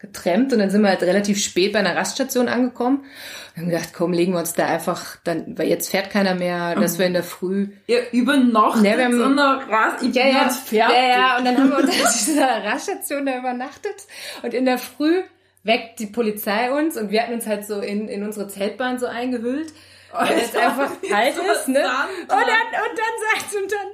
getrennt. 0.04 0.54
Und 0.54 0.60
dann 0.60 0.70
sind 0.70 0.82
wir 0.82 0.90
halt 0.90 1.02
relativ 1.02 1.42
spät 1.42 1.74
bei 1.74 1.80
einer 1.80 1.96
Raststation 1.96 2.48
angekommen. 2.48 3.06
Und 3.56 3.62
haben 3.62 3.70
gedacht, 3.70 3.90
komm, 3.94 4.14
legen 4.14 4.34
wir 4.34 4.40
uns 4.40 4.54
da 4.54 4.68
einfach, 4.68 5.18
dann, 5.24 5.58
weil 5.58 5.70
jetzt 5.70 5.90
fährt 5.90 6.10
keiner 6.10 6.36
mehr, 6.36 6.76
dass 6.76 7.00
wir 7.00 7.06
in 7.06 7.14
der 7.14 7.24
Früh. 7.24 7.70
Ihr 7.88 8.12
übernachtet 8.12 8.84
ja, 8.84 8.98
wir 8.98 9.06
haben, 9.06 9.22
in 9.22 9.36
der 9.36 9.62
Rast, 9.70 10.04
ich 10.04 10.16
ja, 10.16 10.28
ja. 10.28 10.52
Ja, 10.72 10.90
ja, 10.92 11.38
und 11.38 11.46
dann 11.46 11.58
haben 11.58 11.70
wir 11.70 11.78
uns 11.78 11.96
in 12.28 12.34
dieser 12.34 12.64
Raststation 12.64 13.26
da 13.26 13.38
übernachtet. 13.38 13.96
Und 14.42 14.54
in 14.54 14.66
der 14.66 14.78
Früh 14.78 15.22
weckt 15.64 16.00
die 16.00 16.08
Polizei 16.08 16.72
uns. 16.72 16.98
Und 16.98 17.12
wir 17.12 17.22
hatten 17.22 17.34
uns 17.34 17.48
halt 17.48 17.66
so 17.66 17.80
in, 17.80 18.10
in 18.10 18.24
unsere 18.24 18.48
Zeltbahn 18.48 19.00
so 19.00 19.06
eingehüllt, 19.06 19.74
weil 20.14 20.38
es 20.38 20.56
einfach 20.56 20.92
kalt 21.10 21.36
ist, 21.36 21.68
ne? 21.68 21.84
Und 22.22 22.30
dann, 22.30 22.40
und 22.40 23.00
dann 23.00 23.42
sagt 23.42 23.56
und 23.62 23.72
dann, 23.72 23.88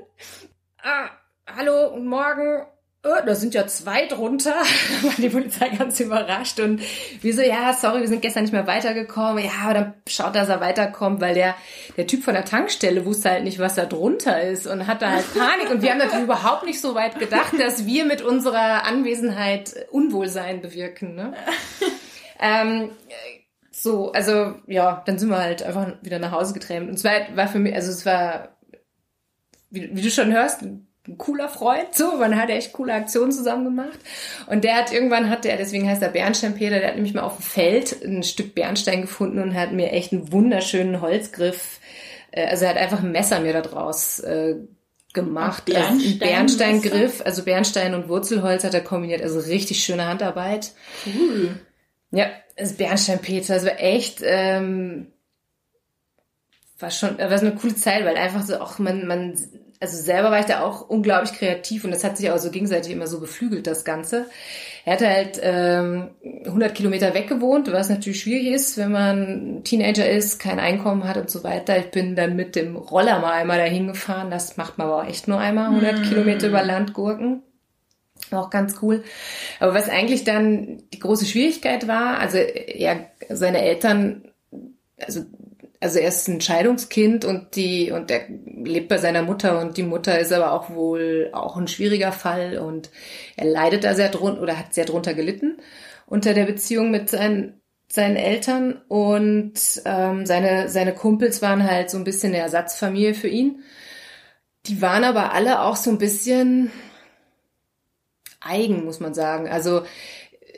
ah, 0.84 1.10
hallo, 1.56 1.88
und 1.88 2.06
morgen, 2.06 2.66
oh, 3.04 3.26
da 3.26 3.36
sind 3.36 3.54
ja 3.54 3.66
zwei 3.68 4.06
drunter. 4.08 4.56
Da 5.02 5.08
war 5.08 5.14
die 5.18 5.30
Polizei 5.30 5.70
ganz 5.70 6.00
überrascht 6.00 6.60
und 6.60 6.82
wir 7.22 7.34
so, 7.34 7.42
ja, 7.42 7.74
sorry, 7.74 8.02
wir 8.02 8.08
sind 8.08 8.22
gestern 8.22 8.44
nicht 8.44 8.52
mehr 8.52 8.68
weitergekommen. 8.68 9.44
Ja, 9.44 9.52
aber 9.64 9.74
dann 9.74 9.94
schaut, 10.08 10.36
dass 10.36 10.50
er 10.50 10.60
weiterkommt, 10.60 11.22
weil 11.22 11.34
der, 11.34 11.56
der 11.96 12.08
Typ 12.08 12.24
von 12.24 12.34
der 12.34 12.46
Tankstelle 12.46 13.06
wusste 13.06 13.30
halt 13.30 13.44
nicht, 13.44 13.60
was 13.60 13.76
da 13.76 13.86
drunter 13.86 14.42
ist 14.42 14.68
und 14.68 14.88
hatte 14.88 15.10
halt 15.10 15.26
Panik. 15.38 15.70
Und 15.72 15.82
wir 15.82 15.92
haben 15.92 16.00
natürlich 16.00 16.24
überhaupt 16.24 16.66
nicht 16.66 16.82
so 16.82 16.96
weit 16.96 17.20
gedacht, 17.20 17.54
dass 17.60 17.86
wir 17.86 18.06
mit 18.06 18.22
unserer 18.22 18.86
Anwesenheit 18.86 19.88
Unwohlsein 19.92 20.62
bewirken. 20.62 21.16
Ne? 21.16 21.34
ähm, 22.40 22.92
so, 23.82 24.12
also 24.12 24.56
ja, 24.68 25.02
dann 25.06 25.18
sind 25.18 25.30
wir 25.30 25.38
halt 25.38 25.64
einfach 25.64 25.94
wieder 26.02 26.20
nach 26.20 26.32
Hause 26.32 26.54
getrennt. 26.54 26.90
Und 26.90 26.96
es 26.96 27.04
war, 27.06 27.14
war 27.36 27.48
für 27.48 27.60
mich, 27.60 27.74
also 27.74 27.92
es 27.92 28.06
war, 28.06 28.50
wie, 29.70 29.96
wie 29.96 30.02
du 30.02 30.10
schon 30.10 30.34
hörst, 30.34 30.64
ein 30.64 30.86
cooler 31.18 31.48
Freund, 31.48 31.88
so, 31.94 32.18
man 32.18 32.40
hat 32.40 32.50
echt 32.50 32.74
coole 32.74 32.94
Aktionen 32.94 33.32
zusammen 33.32 33.64
gemacht. 33.64 33.98
Und 34.48 34.66
der 34.66 34.76
hat 34.76 34.92
irgendwann 34.92 35.30
hatte 35.30 35.50
er, 35.50 35.56
deswegen 35.56 35.88
heißt 35.88 36.02
er 36.02 36.10
Bernsteinpeter, 36.10 36.80
der 36.80 36.90
hat 36.90 36.96
nämlich 36.96 37.14
mal 37.14 37.24
auf 37.24 37.38
dem 37.38 37.44
Feld 37.44 38.04
ein 38.04 38.24
Stück 38.24 38.54
Bernstein 38.54 39.02
gefunden 39.02 39.40
und 39.40 39.56
hat 39.56 39.72
mir 39.72 39.94
echt 39.94 40.12
einen 40.12 40.32
wunderschönen 40.32 41.00
Holzgriff, 41.00 41.80
äh, 42.32 42.48
also 42.48 42.66
er 42.66 42.72
hat 42.72 42.78
einfach 42.78 43.02
ein 43.02 43.14
Messer 43.14 43.40
mir 43.40 43.54
da 43.54 43.62
draus 43.62 44.20
äh, 44.20 44.56
gemacht. 45.14 45.66
Bernstein 45.66 45.94
also 45.94 46.10
ein 46.10 46.20
Bernsteingriff, 46.20 47.22
also 47.26 47.44
Bernstein 47.44 47.94
und 47.94 48.10
Wurzelholz 48.10 48.66
hat 48.66 48.74
er 48.74 48.82
kombiniert, 48.82 49.22
also 49.22 49.40
richtig 49.40 49.82
schöne 49.84 50.06
Handarbeit. 50.06 50.74
Cool. 51.06 51.56
Ja, 52.12 52.28
das 52.56 52.74
Bernsteinpeter, 52.74 53.56
das 53.56 53.66
war 53.66 53.80
echt, 53.80 54.22
ähm, 54.24 55.08
war 56.80 56.92
schon, 56.92 57.18
war 57.18 57.38
so 57.38 57.46
eine 57.46 57.56
coole 57.56 57.76
Zeit, 57.76 58.06
weil 58.06 58.18
einfach 58.18 58.44
so 58.44 58.60
auch 58.60 58.80
man, 58.80 59.06
man 59.06 59.36
also 59.82 59.98
selber 59.98 60.30
war 60.30 60.40
ich 60.40 60.46
da 60.46 60.62
auch 60.62 60.90
unglaublich 60.90 61.34
kreativ 61.34 61.86
und 61.86 61.92
das 61.92 62.04
hat 62.04 62.18
sich 62.18 62.30
auch 62.32 62.38
so 62.38 62.52
gegenseitig 62.52 62.92
immer 62.92 63.08
so 63.08 63.20
beflügelt, 63.20 63.66
das 63.66 63.86
Ganze. 63.86 64.26
Er 64.84 64.94
hatte 64.94 65.08
halt 65.08 65.40
ähm, 65.42 66.10
100 66.46 66.76
Kilometer 66.76 67.14
weg 67.14 67.28
gewohnt, 67.28 67.72
was 67.72 67.90
natürlich 67.90 68.22
schwierig 68.22 68.48
ist, 68.48 68.78
wenn 68.78 68.92
man 68.92 69.62
Teenager 69.64 70.10
ist, 70.10 70.40
kein 70.40 70.60
Einkommen 70.60 71.08
hat 71.08 71.18
und 71.18 71.30
so 71.30 71.44
weiter. 71.44 71.78
Ich 71.78 71.92
bin 71.92 72.16
dann 72.16 72.36
mit 72.36 72.56
dem 72.56 72.76
Roller 72.76 73.20
mal 73.20 73.34
einmal 73.34 73.58
dahin 73.58 73.88
gefahren, 73.88 74.32
das 74.32 74.58
macht 74.58 74.78
man 74.78 74.88
aber 74.88 75.04
auch 75.04 75.08
echt 75.08 75.28
nur 75.28 75.40
einmal, 75.40 75.68
100 75.68 76.00
mm. 76.00 76.04
Kilometer 76.04 76.48
über 76.48 76.64
Auch 78.32 78.50
ganz 78.50 78.78
cool. 78.82 79.04
Aber 79.60 79.74
was 79.74 79.90
eigentlich 79.90 80.24
dann 80.24 80.84
die 80.94 81.00
große 81.00 81.26
Schwierigkeit 81.26 81.88
war, 81.88 82.20
also 82.20 82.38
ja, 82.38 83.00
seine 83.30 83.62
Eltern, 83.62 84.32
also 85.00 85.26
also 85.82 86.00
er 86.00 86.10
ist 86.10 86.28
ein 86.28 86.42
Scheidungskind 86.42 87.26
und 87.26 87.56
die 87.56 87.92
und 87.92 88.12
er 88.12 88.22
lebt 88.46 88.90
bei 88.90 88.98
seiner 88.98 89.22
Mutter 89.24 89.60
und 89.62 89.78
die 89.78 89.84
Mutter 89.84 90.20
ist 90.20 90.34
aber 90.34 90.52
auch 90.52 90.70
wohl 90.72 91.30
auch 91.34 91.56
ein 91.58 91.68
schwieriger 91.68 92.12
Fall 92.12 92.58
und 92.58 92.90
er 93.38 93.46
leidet 93.46 93.84
da 93.86 93.94
sehr 93.94 94.10
drunter 94.10 94.42
oder 94.42 94.60
hat 94.60 94.74
sehr 94.74 94.86
drunter 94.86 95.14
gelitten 95.14 95.58
unter 96.06 96.34
der 96.34 96.46
Beziehung 96.46 96.92
mit 96.92 97.10
seinen 97.10 97.62
seinen 97.88 98.18
Eltern 98.18 98.82
und 98.88 99.54
ähm, 99.86 100.26
seine 100.26 100.70
seine 100.70 100.94
Kumpels 100.94 101.42
waren 101.42 101.64
halt 101.64 101.90
so 101.90 101.98
ein 101.98 102.04
bisschen 102.04 102.34
eine 102.34 102.44
Ersatzfamilie 102.44 103.14
für 103.14 103.30
ihn. 103.30 103.64
Die 104.66 104.82
waren 104.82 105.04
aber 105.06 105.34
alle 105.34 105.62
auch 105.62 105.78
so 105.78 105.90
ein 105.90 105.98
bisschen 105.98 106.72
eigen, 108.42 108.86
muss 108.86 109.00
man 109.00 109.14
sagen. 109.14 109.48
Also 109.48 109.84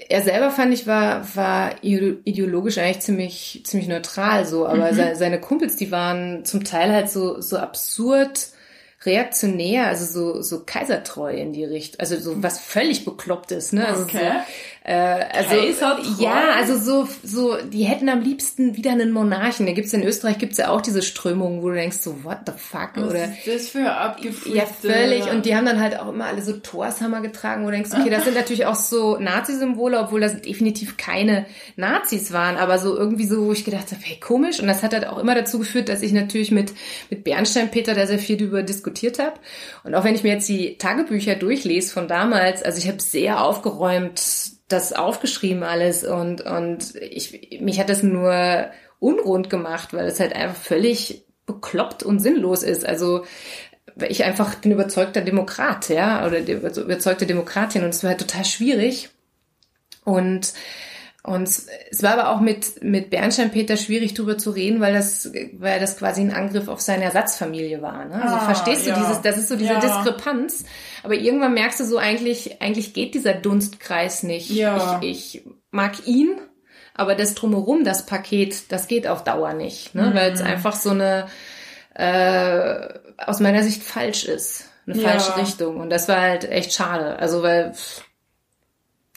er 0.09 0.21
selber 0.21 0.51
fand 0.51 0.73
ich 0.73 0.87
war 0.87 1.35
war 1.35 1.83
ideologisch 1.83 2.77
eigentlich 2.77 3.01
ziemlich 3.01 3.61
ziemlich 3.65 3.87
neutral 3.87 4.45
so, 4.45 4.67
aber 4.67 4.91
mhm. 4.91 4.95
seine, 4.95 5.15
seine 5.15 5.41
Kumpels, 5.41 5.75
die 5.75 5.91
waren 5.91 6.45
zum 6.45 6.63
Teil 6.63 6.91
halt 6.91 7.09
so 7.09 7.39
so 7.41 7.57
absurd 7.57 8.47
reaktionär, 9.03 9.87
also 9.87 10.05
so 10.05 10.41
so 10.41 10.63
kaisertreu 10.63 11.33
in 11.33 11.53
die 11.53 11.65
Richtung, 11.65 11.99
also 11.99 12.17
so 12.17 12.41
was 12.43 12.59
völlig 12.59 13.05
beklopptes, 13.05 13.73
ne? 13.73 13.87
Also 13.87 14.03
okay. 14.03 14.31
so, 14.80 14.80
äh, 14.83 14.93
also 14.93 15.55
ja, 16.17 16.53
also 16.55 16.75
so 16.75 17.07
so 17.23 17.57
die 17.63 17.83
hätten 17.83 18.09
am 18.09 18.21
liebsten 18.21 18.75
wieder 18.75 18.91
einen 18.91 19.11
Monarchen. 19.11 19.67
Da 19.67 19.73
gibt's 19.73 19.93
in 19.93 20.03
Österreich 20.03 20.39
gibt's 20.39 20.57
ja 20.57 20.69
auch 20.69 20.81
diese 20.81 21.03
Strömungen, 21.03 21.61
wo 21.61 21.69
du 21.69 21.75
denkst 21.75 21.97
so 21.97 22.23
what 22.23 22.39
the 22.47 22.53
fuck 22.57 22.91
Was 22.95 23.11
oder 23.11 23.25
ist 23.25 23.47
das 23.47 23.67
für 23.69 23.91
abgefrühte... 23.91 24.57
ja 24.57 24.65
völlig. 24.65 25.29
Und 25.29 25.45
die 25.45 25.55
haben 25.55 25.67
dann 25.67 25.79
halt 25.79 25.99
auch 25.99 26.09
immer 26.09 26.25
alle 26.25 26.41
so 26.41 26.53
Torshammer 26.53 27.21
getragen, 27.21 27.61
wo 27.61 27.67
du 27.67 27.73
denkst 27.73 27.91
okay, 27.93 28.09
das 28.09 28.23
sind 28.23 28.33
natürlich 28.33 28.65
auch 28.65 28.75
so 28.75 29.17
Nazi-Symbole, 29.17 29.99
obwohl 29.99 30.21
das 30.21 30.41
definitiv 30.41 30.97
keine 30.97 31.45
Nazis 31.75 32.31
waren, 32.31 32.57
aber 32.57 32.79
so 32.79 32.97
irgendwie 32.97 33.27
so, 33.27 33.45
wo 33.45 33.51
ich 33.51 33.63
gedacht 33.63 33.91
habe, 33.91 34.01
hey 34.01 34.19
komisch. 34.19 34.59
Und 34.59 34.67
das 34.67 34.81
hat 34.81 34.93
halt 34.93 35.05
auch 35.05 35.19
immer 35.19 35.35
dazu 35.35 35.59
geführt, 35.59 35.89
dass 35.89 36.01
ich 36.01 36.11
natürlich 36.11 36.49
mit 36.49 36.73
mit 37.11 37.23
Bernstein 37.23 37.69
Peter 37.69 37.93
da 37.93 38.07
sehr 38.07 38.17
viel 38.17 38.37
darüber 38.37 38.63
diskutiert 38.63 39.19
habe 39.19 39.33
und 39.83 39.93
auch 39.93 40.03
wenn 40.03 40.15
ich 40.15 40.23
mir 40.23 40.33
jetzt 40.33 40.49
die 40.49 40.77
Tagebücher 40.77 41.35
durchlese 41.35 41.93
von 41.93 42.07
damals, 42.07 42.63
also 42.63 42.79
ich 42.79 42.87
habe 42.87 42.99
sehr 42.99 43.43
aufgeräumt 43.43 44.59
das 44.71 44.93
aufgeschrieben 44.93 45.63
alles 45.63 46.03
und, 46.03 46.41
und 46.41 46.95
ich, 46.95 47.59
mich 47.61 47.79
hat 47.79 47.89
das 47.89 48.03
nur 48.03 48.69
unrund 48.99 49.49
gemacht, 49.49 49.93
weil 49.93 50.07
es 50.07 50.19
halt 50.19 50.33
einfach 50.33 50.55
völlig 50.55 51.25
bekloppt 51.45 52.03
und 52.03 52.19
sinnlos 52.19 52.63
ist. 52.63 52.85
Also 52.85 53.25
ich 54.07 54.23
einfach 54.23 54.55
bin 54.55 54.71
überzeugter 54.71 55.21
Demokrat, 55.21 55.89
ja, 55.89 56.25
oder 56.25 56.39
überzeugte 56.39 57.25
Demokratin 57.25 57.83
und 57.83 57.89
es 57.89 58.03
war 58.03 58.11
halt 58.11 58.21
total 58.21 58.45
schwierig. 58.45 59.09
Und 60.03 60.53
und 61.23 61.43
es 61.47 62.01
war 62.01 62.13
aber 62.17 62.29
auch 62.29 62.39
mit, 62.41 62.83
mit 62.83 63.11
Bernstein-Peter 63.11 63.77
schwierig 63.77 64.15
drüber 64.15 64.39
zu 64.39 64.49
reden, 64.49 64.79
weil 64.81 64.93
das, 64.93 65.31
weil 65.53 65.79
das 65.79 65.97
quasi 65.97 66.21
ein 66.21 66.33
Angriff 66.33 66.67
auf 66.67 66.81
seine 66.81 67.03
Ersatzfamilie 67.03 67.81
war. 67.83 68.05
Ne? 68.05 68.15
Also 68.21 68.35
Ah, 68.35 68.39
verstehst 68.39 68.85
du 68.87 68.89
ja. 68.89 68.99
dieses, 68.99 69.21
das 69.21 69.37
ist 69.37 69.49
so 69.49 69.55
diese 69.55 69.73
Ja. 69.73 69.79
Diskrepanz. 69.79 70.63
Aber 71.03 71.13
irgendwann 71.13 71.53
merkst 71.53 71.79
du 71.79 71.85
so 71.85 71.97
eigentlich, 71.99 72.59
eigentlich 72.61 72.93
geht 72.95 73.13
dieser 73.13 73.33
Dunstkreis 73.35 74.23
nicht. 74.23 74.49
Ja. 74.49 74.99
Ich, 75.03 75.35
ich 75.35 75.43
mag 75.69 76.07
ihn, 76.07 76.39
aber 76.95 77.13
das 77.13 77.35
drumherum, 77.35 77.83
das 77.83 78.07
Paket, 78.07 78.71
das 78.71 78.87
geht 78.87 79.05
auf 79.07 79.23
Dauer 79.23 79.53
nicht, 79.53 79.93
ne? 79.93 80.07
Mhm. 80.07 80.13
weil 80.15 80.31
es 80.33 80.41
einfach 80.41 80.75
so 80.75 80.89
eine, 80.89 81.27
äh, 81.93 82.89
aus 83.17 83.39
meiner 83.39 83.61
Sicht 83.61 83.83
falsch 83.83 84.25
ist. 84.25 84.65
Eine 84.87 84.95
falsche 84.95 85.37
Richtung. 85.37 85.77
Und 85.79 85.91
das 85.91 86.07
war 86.07 86.19
halt 86.19 86.49
echt 86.49 86.73
schade. 86.73 87.19
Also 87.19 87.43
weil, 87.43 87.73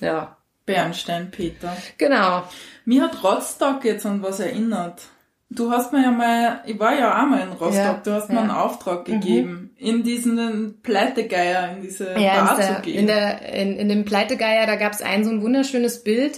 ja, 0.00 0.36
Bernstein, 0.66 1.30
Peter. 1.30 1.76
genau. 1.98 2.42
Mir 2.84 3.02
hat 3.02 3.22
Rostock 3.22 3.84
jetzt 3.84 4.06
an 4.06 4.22
was 4.22 4.40
erinnert. 4.40 5.02
Du 5.50 5.70
hast 5.70 5.92
mir 5.92 6.02
ja 6.02 6.10
mal, 6.10 6.62
ich 6.66 6.78
war 6.80 6.98
ja 6.98 7.22
auch 7.22 7.26
mal 7.28 7.40
in 7.42 7.50
Rostock, 7.52 7.74
Ja, 7.74 8.00
du 8.02 8.12
hast 8.12 8.28
mir 8.28 8.36
ja. 8.36 8.42
Mhm. 8.42 8.50
einen 8.50 8.58
Auftrag 8.58 9.04
gegeben, 9.04 9.70
in 9.76 10.02
diesen 10.02 10.80
Pleitegeier, 10.82 11.76
in 11.76 11.82
diese 11.82 12.18
Ja, 12.18 12.44
Bar 12.44 12.56
in, 12.58 12.62
zu 12.64 12.72
der, 12.72 12.80
gehen. 12.80 12.98
in, 13.00 13.06
der, 13.06 13.52
in, 13.54 13.76
in 13.78 13.88
dem 13.88 14.04
Pleitegeier, 14.04 14.66
da 14.66 14.76
gab 14.76 14.92
es 14.92 15.02
ein 15.02 15.24
so 15.24 15.30
ein 15.30 15.42
wunderschönes 15.42 16.02
Bild. 16.02 16.36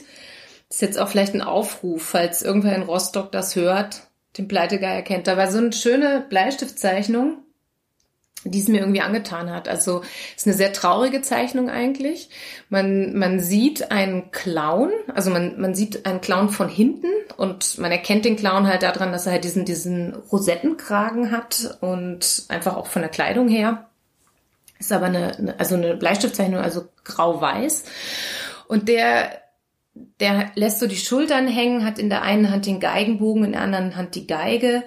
Das 0.69 0.79
ist 0.79 0.83
jetzt 0.83 0.99
auch 0.99 1.09
vielleicht 1.09 1.35
ein 1.35 1.41
Aufruf, 1.43 2.03
falls 2.03 2.43
irgendwer 2.43 2.75
in 2.75 2.83
Rostock 2.83 3.31
das 3.33 3.55
hört, 3.57 4.03
den 4.37 4.49
Pleitegeier 4.49 5.03
kennt. 5.03 5.29
Da 5.29 5.37
war 5.37 5.51
so 5.51 5.59
eine 5.59 5.73
schöne 5.73 6.27
Bleistiftzeichnung, 6.29 7.39
die 8.51 8.61
es 8.61 8.69
mir 8.69 8.81
irgendwie 8.81 9.01
angetan 9.01 9.51
hat. 9.51 9.69
Also 9.69 10.03
ist 10.37 10.47
eine 10.47 10.57
sehr 10.57 10.73
traurige 10.73 11.23
Zeichnung 11.23 11.71
eigentlich. 11.71 12.31
Man, 12.69 13.17
man 13.17 13.41
sieht 13.41 13.91
einen 13.91 14.31
Clown, 14.31 14.91
also 15.15 15.31
man, 15.31 15.61
man 15.61 15.75
sieht 15.75 16.07
einen 16.07 16.21
Clown 16.21 16.49
von 16.49 16.69
hinten 16.69 17.09
und 17.37 17.79
man 17.79 17.91
erkennt 17.91 18.25
den 18.25 18.37
Clown 18.37 18.67
halt 18.67 18.83
daran, 18.83 19.13
dass 19.13 19.27
er 19.27 19.33
halt 19.33 19.45
diesen, 19.45 19.65
diesen 19.65 20.15
Rosettenkragen 20.15 21.31
hat 21.31 21.77
und 21.81 22.45
einfach 22.49 22.77
auch 22.77 22.87
von 22.87 23.03
der 23.03 23.11
Kleidung 23.11 23.49
her. 23.49 23.89
Ist 24.79 24.93
aber 24.93 25.07
eine, 25.07 25.37
eine 25.37 25.59
also 25.59 25.75
eine 25.75 25.97
Bleistiftzeichnung, 25.97 26.61
also 26.61 26.89
grau-weiß. 27.05 27.85
Und 28.69 28.89
der, 28.89 29.41
der 30.21 30.51
lässt 30.55 30.81
so 30.81 30.87
die 30.87 30.97
Schultern 30.97 31.49
hängen, 31.49 31.85
hat 31.85 31.99
in 31.99 32.11
der 32.11 32.23
einen 32.23 32.51
Hand 32.51 32.67
den 32.67 32.81
Geigenbogen, 32.81 33.45
in 33.45 33.53
der 33.53 33.63
anderen 33.63 33.97
Hand 33.97 34.15
die 34.15 34.27
Geige 34.27 34.83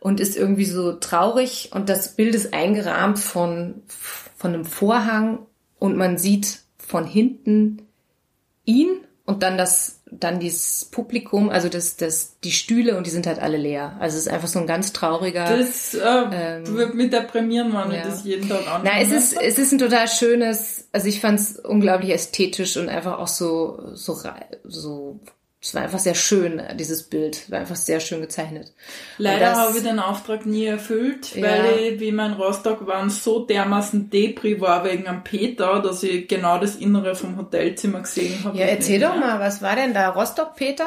und 0.00 0.18
ist 0.18 0.36
irgendwie 0.36 0.64
so 0.64 0.92
traurig. 0.92 1.70
Und 1.72 1.88
das 1.88 2.16
Bild 2.16 2.34
ist 2.34 2.52
eingerahmt 2.52 3.18
von, 3.18 3.82
von 4.36 4.54
einem 4.54 4.64
Vorhang 4.64 5.46
und 5.78 5.96
man 5.96 6.18
sieht 6.18 6.60
von 6.78 7.06
hinten 7.06 7.82
ihn 8.64 8.88
und 9.26 9.42
dann 9.42 9.56
das, 9.56 10.00
dann 10.10 10.40
dieses 10.40 10.86
Publikum, 10.86 11.50
also 11.50 11.68
das, 11.68 11.96
das, 11.96 12.40
die 12.42 12.50
Stühle 12.50 12.96
und 12.96 13.06
die 13.06 13.10
sind 13.10 13.26
halt 13.26 13.38
alle 13.38 13.58
leer. 13.58 13.96
Also 14.00 14.16
es 14.16 14.26
ist 14.26 14.32
einfach 14.32 14.48
so 14.48 14.58
ein 14.58 14.66
ganz 14.66 14.92
trauriger. 14.92 15.44
Das 15.56 15.94
äh, 15.94 15.98
ähm, 16.00 16.66
wird 16.74 16.94
mich 16.94 17.10
deprimieren, 17.10 17.72
wenn 17.72 17.92
ja. 17.92 18.04
das 18.04 18.24
jeden 18.24 18.48
Tag 18.48 18.60
anschaue. 18.60 18.80
Na, 18.84 19.00
es 19.00 19.12
ist, 19.12 19.40
es 19.40 19.58
ist 19.58 19.72
ein 19.72 19.78
total 19.78 20.08
schönes, 20.08 20.88
also 20.92 21.06
ich 21.06 21.20
fand 21.20 21.38
es 21.38 21.58
unglaublich 21.58 22.10
ästhetisch 22.10 22.76
und 22.76 22.88
einfach 22.88 23.18
auch 23.18 23.28
so, 23.28 23.94
so, 23.94 24.18
so 24.64 25.20
es 25.62 25.74
war 25.74 25.82
einfach 25.82 25.98
sehr 25.98 26.14
schön, 26.14 26.62
dieses 26.76 27.02
Bild. 27.02 27.50
War 27.50 27.60
einfach 27.60 27.76
sehr 27.76 28.00
schön 28.00 28.22
gezeichnet. 28.22 28.72
Leider 29.18 29.54
habe 29.56 29.76
ich 29.76 29.82
den 29.82 29.98
Auftrag 29.98 30.46
nie 30.46 30.64
erfüllt, 30.64 31.36
ja. 31.36 31.42
weil 31.42 31.78
ich, 31.78 32.00
wie 32.00 32.12
mein 32.12 32.32
Rostock 32.32 32.86
waren, 32.86 33.10
so 33.10 33.44
dermaßen 33.44 34.08
Depri 34.08 34.58
war 34.60 34.84
wegen 34.84 35.06
am 35.06 35.22
Peter, 35.22 35.80
dass 35.80 36.02
ich 36.02 36.28
genau 36.28 36.58
das 36.58 36.76
Innere 36.76 37.14
vom 37.14 37.36
Hotelzimmer 37.36 38.00
gesehen 38.00 38.42
habe. 38.42 38.56
Ja, 38.56 38.66
erzähl 38.66 39.00
doch 39.00 39.16
mal, 39.16 39.38
was 39.38 39.60
war 39.60 39.76
denn 39.76 39.92
da? 39.92 40.08
Rostock 40.08 40.56
Peter? 40.56 40.86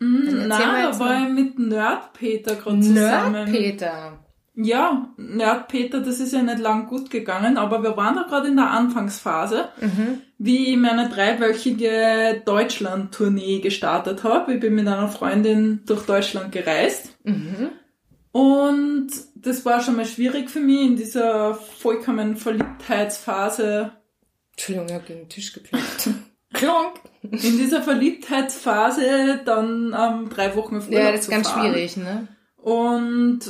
Mm, 0.00 0.48
nein, 0.48 0.90
da 0.90 0.98
war 0.98 1.22
ich 1.22 1.28
mit 1.32 1.58
Nerd 1.58 2.12
Peter 2.12 2.56
gerade 2.56 2.80
zusammen. 2.80 3.32
Nerd 3.32 3.50
Peter. 3.50 4.18
Ja, 4.54 5.08
Nerd 5.16 5.68
Peter, 5.68 6.00
das 6.00 6.20
ist 6.20 6.34
ja 6.34 6.42
nicht 6.42 6.58
lang 6.58 6.88
gut 6.88 7.10
gegangen, 7.10 7.56
aber 7.56 7.82
wir 7.82 7.96
waren 7.96 8.16
da 8.16 8.24
gerade 8.24 8.48
in 8.48 8.56
der 8.56 8.70
Anfangsphase, 8.70 9.68
mhm. 9.80 10.20
Wie 10.42 10.72
ich 10.72 10.76
meine 10.78 11.10
dreiwöchige 11.10 12.40
Deutschland-Tournee 12.46 13.60
gestartet 13.60 14.24
habe. 14.24 14.54
Ich 14.54 14.60
bin 14.60 14.74
mit 14.74 14.88
einer 14.88 15.08
Freundin 15.08 15.82
durch 15.84 16.06
Deutschland 16.06 16.50
gereist. 16.50 17.10
Mhm. 17.24 17.72
Und 18.32 19.10
das 19.34 19.66
war 19.66 19.82
schon 19.82 19.96
mal 19.96 20.06
schwierig 20.06 20.48
für 20.48 20.60
mich 20.60 20.80
in 20.80 20.96
dieser 20.96 21.54
vollkommen 21.54 22.36
Verliebtheitsphase. 22.36 23.92
Entschuldigung, 24.52 24.88
ich 24.88 24.94
habe 24.94 25.04
gegen 25.04 25.20
den 25.20 25.28
Tisch 25.28 25.52
geplagt. 25.52 26.08
Klonk! 26.54 26.94
In 27.22 27.58
dieser 27.58 27.82
Verliebtheitsphase 27.82 29.42
dann 29.44 29.94
ähm, 29.94 30.30
drei 30.30 30.56
Wochen 30.56 30.80
früher. 30.80 31.00
Ja, 31.00 31.12
das 31.12 31.22
ist 31.22 31.30
ganz 31.30 31.50
fahren. 31.50 31.70
schwierig, 31.70 31.98
ne? 31.98 32.28
Und 32.56 33.40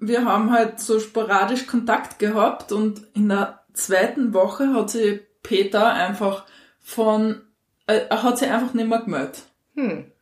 wir 0.00 0.24
haben 0.24 0.50
halt 0.50 0.80
so 0.80 0.98
sporadisch 0.98 1.66
Kontakt 1.66 2.18
gehabt 2.18 2.72
und 2.72 3.02
in 3.12 3.28
der 3.28 3.60
zweiten 3.74 4.32
Woche 4.32 4.72
hat 4.72 4.88
sich 4.88 5.27
Peter 5.42 5.92
einfach 5.92 6.44
von, 6.80 7.42
äh, 7.86 8.00
er 8.08 8.22
hat 8.22 8.38
sich 8.38 8.50
einfach 8.50 8.74
nicht 8.74 8.88
mehr 8.88 9.00
gemeldet. 9.00 9.42
Hm. 9.74 10.12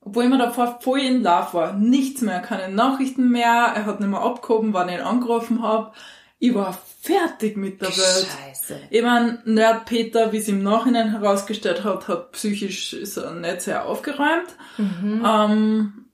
Obwohl 0.00 0.24
ich 0.24 0.30
mir 0.30 0.38
davor 0.38 0.78
voll 0.80 1.00
in 1.00 1.22
Love 1.22 1.52
war. 1.52 1.72
Nichts 1.72 2.22
mehr, 2.22 2.40
keine 2.40 2.72
Nachrichten 2.72 3.28
mehr, 3.30 3.72
er 3.74 3.86
hat 3.86 4.00
nicht 4.00 4.08
mehr 4.08 4.20
abgehoben, 4.20 4.72
wann 4.72 4.88
ich 4.88 4.96
ihn 4.96 5.00
angerufen 5.00 5.62
habe. 5.62 5.92
Ich 6.38 6.54
war 6.54 6.78
fertig 7.00 7.56
mit 7.56 7.80
der 7.80 7.88
Welt. 7.88 8.26
Scheiße. 8.26 8.80
Ich 8.90 9.02
mein, 9.02 9.38
Nerd 9.44 9.86
Peter, 9.86 10.32
wie 10.32 10.36
es 10.36 10.48
im 10.48 10.62
Nachhinein 10.62 11.10
herausgestellt 11.10 11.82
hat, 11.82 12.08
hat 12.08 12.32
psychisch 12.32 12.92
ist 12.92 13.16
er 13.16 13.32
nicht 13.32 13.62
sehr 13.62 13.86
aufgeräumt. 13.86 14.54
Mhm. 14.76 15.24
Ähm, 15.26 16.05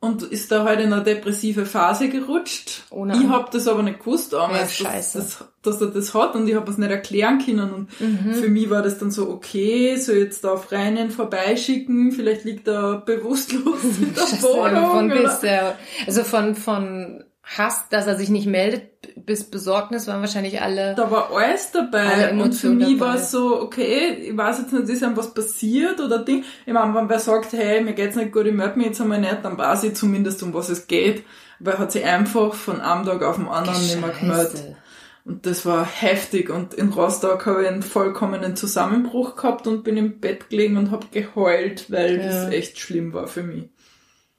und 0.00 0.22
ist 0.22 0.50
da 0.50 0.64
halt 0.64 0.80
in 0.80 0.92
eine 0.94 1.02
depressive 1.02 1.66
Phase 1.66 2.08
gerutscht. 2.08 2.84
Oh 2.88 3.06
ich 3.06 3.28
hab 3.28 3.50
das 3.50 3.68
aber 3.68 3.82
nicht 3.82 4.00
gewusst 4.00 4.32
damals, 4.32 4.78
ja, 4.78 4.90
dass, 4.94 5.12
dass, 5.12 5.44
dass, 5.62 5.80
er 5.82 5.88
das 5.88 6.14
hat 6.14 6.34
und 6.34 6.48
ich 6.48 6.54
habe 6.54 6.70
es 6.70 6.78
nicht 6.78 6.90
erklären 6.90 7.38
können. 7.44 7.70
Und 7.70 8.00
mhm. 8.00 8.32
für 8.32 8.48
mich 8.48 8.70
war 8.70 8.80
das 8.80 8.98
dann 8.98 9.10
so, 9.10 9.28
okay, 9.28 9.96
so 9.96 10.12
jetzt 10.12 10.46
auf 10.46 10.72
Reinen 10.72 11.10
vorbeischicken, 11.10 12.12
vielleicht 12.12 12.44
liegt 12.44 12.66
er 12.66 13.02
bewusstlos 13.02 13.82
in 14.00 14.14
der 14.14 14.42
Wohnung. 14.42 14.90
Von 14.90 15.08
bis, 15.10 15.42
ja. 15.42 15.76
Also 16.06 16.24
von, 16.24 16.54
von 16.54 17.22
Hass, 17.42 17.88
dass 17.88 18.06
er 18.06 18.16
sich 18.16 18.28
nicht 18.28 18.46
meldet, 18.46 18.90
bis 19.26 19.50
Besorgnis 19.50 20.06
waren 20.06 20.20
wahrscheinlich 20.20 20.60
alle. 20.60 20.94
Da 20.94 21.10
war 21.10 21.30
alles 21.32 21.72
dabei. 21.72 22.32
Und 22.32 22.52
für 22.52 22.68
mich 22.68 23.00
war 23.00 23.16
es 23.16 23.30
so, 23.30 23.60
okay, 23.60 24.28
ich 24.28 24.36
weiß 24.36 24.58
jetzt 24.58 24.72
nicht, 24.72 24.88
ist 24.88 25.02
einem 25.02 25.16
was 25.16 25.34
passiert 25.34 26.00
oder 26.00 26.18
Ding. 26.18 26.44
Ich 26.66 26.72
meine, 26.72 26.94
wenn 26.94 27.08
wer 27.08 27.18
sagt, 27.18 27.52
hey, 27.52 27.80
mir 27.80 27.94
geht's 27.94 28.16
nicht 28.16 28.32
gut, 28.32 28.46
ich 28.46 28.54
melde 28.54 28.76
mich 28.76 28.88
jetzt 28.88 29.00
einmal 29.00 29.20
nicht, 29.20 29.38
dann 29.42 29.58
weiß 29.58 29.84
ich 29.84 29.94
zumindest, 29.94 30.42
um 30.42 30.54
was 30.54 30.68
es 30.68 30.86
geht. 30.86 31.24
Weil 31.58 31.74
er 31.74 31.78
hat 31.80 31.92
sich 31.92 32.04
einfach 32.04 32.54
von 32.54 32.80
einem 32.80 33.04
Tag 33.04 33.22
auf 33.22 33.36
den 33.36 33.48
anderen 33.48 33.80
nicht 33.80 34.00
mehr 34.00 34.10
gemeldet. 34.10 34.76
Und 35.24 35.46
das 35.46 35.66
war 35.66 35.84
heftig. 35.84 36.50
Und 36.50 36.74
in 36.74 36.90
Rostock 36.90 37.46
habe 37.46 37.62
ich 37.62 37.68
einen 37.68 37.82
vollkommenen 37.82 38.56
Zusammenbruch 38.56 39.36
gehabt 39.36 39.66
und 39.66 39.82
bin 39.82 39.96
im 39.96 40.20
Bett 40.20 40.50
gelegen 40.50 40.76
und 40.76 40.90
habe 40.90 41.06
geheult, 41.10 41.90
weil 41.90 42.18
ja. 42.18 42.26
das 42.26 42.52
echt 42.52 42.78
schlimm 42.78 43.12
war 43.12 43.26
für 43.26 43.42
mich. 43.42 43.68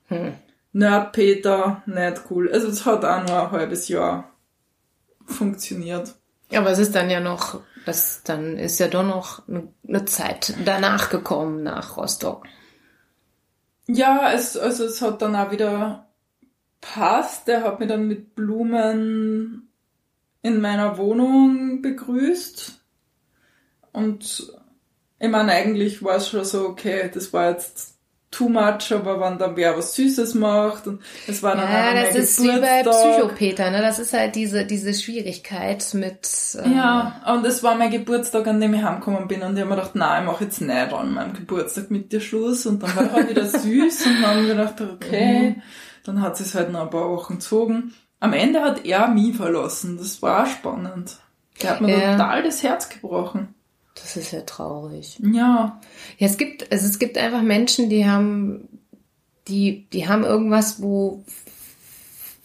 Hm. 0.07 0.33
Nerd 0.73 1.12
Peter, 1.12 1.84
nicht 1.86 2.23
cool. 2.29 2.49
Also 2.51 2.67
es 2.67 2.86
hat 2.86 3.03
auch 3.03 3.27
nur 3.27 3.41
ein 3.41 3.51
halbes 3.51 3.88
Jahr 3.88 4.31
funktioniert. 5.25 6.15
Aber 6.53 6.71
es 6.71 6.79
ist 6.79 6.95
dann 6.95 7.10
ja 7.10 7.19
noch, 7.19 7.62
das, 7.86 8.23
dann 8.23 8.57
ist 8.57 8.79
ja 8.79 8.88
doch 8.88 9.03
noch 9.03 9.43
eine 9.47 10.05
Zeit 10.05 10.53
danach 10.65 11.10
gekommen, 11.10 11.63
nach 11.63 11.97
Rostock. 11.97 12.45
Ja, 13.88 14.31
es, 14.34 14.57
also 14.57 14.86
es 14.86 15.01
hat 15.01 15.21
dann 15.21 15.36
auch 15.36 15.51
wieder 15.51 16.07
passt. 16.79 17.47
Er 17.49 17.63
hat 17.63 17.79
mich 17.79 17.89
dann 17.89 18.07
mit 18.07 18.36
Blumen 18.36 19.69
in 20.41 20.62
meiner 20.62 20.97
Wohnung 20.97 21.81
begrüßt. 21.81 22.81
Und 23.91 24.53
ich 25.19 25.29
meine, 25.29 25.51
eigentlich 25.51 26.03
war 26.03 26.15
es 26.15 26.29
schon 26.29 26.45
so, 26.45 26.67
okay, 26.67 27.10
das 27.13 27.31
war 27.34 27.51
jetzt 27.51 27.90
too 28.32 28.48
much, 28.48 28.91
aber 28.91 29.20
wenn 29.20 29.38
dann 29.38 29.58
wer 29.58 29.78
was 29.78 29.94
Süßes 29.96 30.34
macht 30.36 30.88
und 30.88 31.02
es 31.28 31.44
war 31.44 31.56
dann 31.56 31.70
ja, 31.70 31.94
das 31.94 32.15
ist 32.15 32.38
Geburtstag. 32.38 32.56
wie 32.56 32.89
bei 32.89 32.89
Psychopeter, 32.89 33.72
ne? 33.72 33.82
Das 33.82 34.00
ist 34.00 34.13
halt 34.13 34.36
diese 34.36 34.65
diese 34.65 34.94
Schwierigkeit 34.94 35.86
mit. 35.94 36.28
Ähm 36.63 36.76
ja, 36.76 37.22
und 37.28 37.46
es 37.46 37.62
war 37.62 37.76
mein 37.76 37.91
Geburtstag, 37.91 38.48
an 38.48 38.62
dem 38.62 38.74
ich 38.74 38.82
heimgekommen 38.82 39.28
bin 39.28 39.41
und 39.41 39.56
ich 39.56 39.62
habe 39.62 39.70
mir 39.70 39.76
gedacht, 39.76 39.96
nein, 39.96 40.24
ich 40.24 40.32
mache 40.32 40.44
jetzt 40.46 40.62
nicht 40.62 40.94
an 40.94 41.13
meinem 41.13 41.34
Geburtstag 41.34 41.91
mit 41.91 42.12
dir 42.12 42.22
Schluss 42.22 42.65
und 42.65 42.82
dann 42.82 42.96
war 42.96 43.04
er 43.04 43.12
halt 43.12 43.30
wieder 43.30 43.46
süß 43.46 44.06
und 44.06 44.22
dann 44.22 44.32
haben 44.32 44.48
wir 44.48 44.56
gedacht, 44.56 44.82
okay, 44.82 45.50
mhm. 45.50 45.62
dann 46.06 46.22
hat 46.22 46.39
es 46.39 46.56
halt 46.56 46.72
noch 46.72 46.84
ein 46.84 46.89
paar 46.89 47.10
Wochen 47.10 47.36
gezogen. 47.36 47.94
Am 48.22 48.34
Ende 48.34 48.62
hat 48.62 48.86
er 48.86 49.10
mich 49.10 49.36
verlassen, 49.36 49.98
das 49.98 50.22
war 50.22 50.46
spannend. 50.46 51.17
Der 51.62 51.72
hat 51.72 51.82
mir 51.82 52.00
ja. 52.00 52.12
total 52.13 52.44
das 52.44 52.63
Herz 52.63 52.88
gebrochen. 52.88 53.56
Das 53.95 54.15
ist 54.15 54.32
ja 54.32 54.41
traurig. 54.41 55.19
Ja. 55.19 55.80
Ja, 56.17 56.27
es 56.27 56.38
gibt, 56.38 56.71
also 56.71 56.86
es 56.86 56.99
gibt 56.99 57.17
einfach 57.17 57.41
Menschen, 57.41 57.89
die 57.89 58.06
haben, 58.06 58.67
die, 59.47 59.88
die 59.91 60.08
haben 60.08 60.23
irgendwas, 60.23 60.82
wo, 60.82 61.23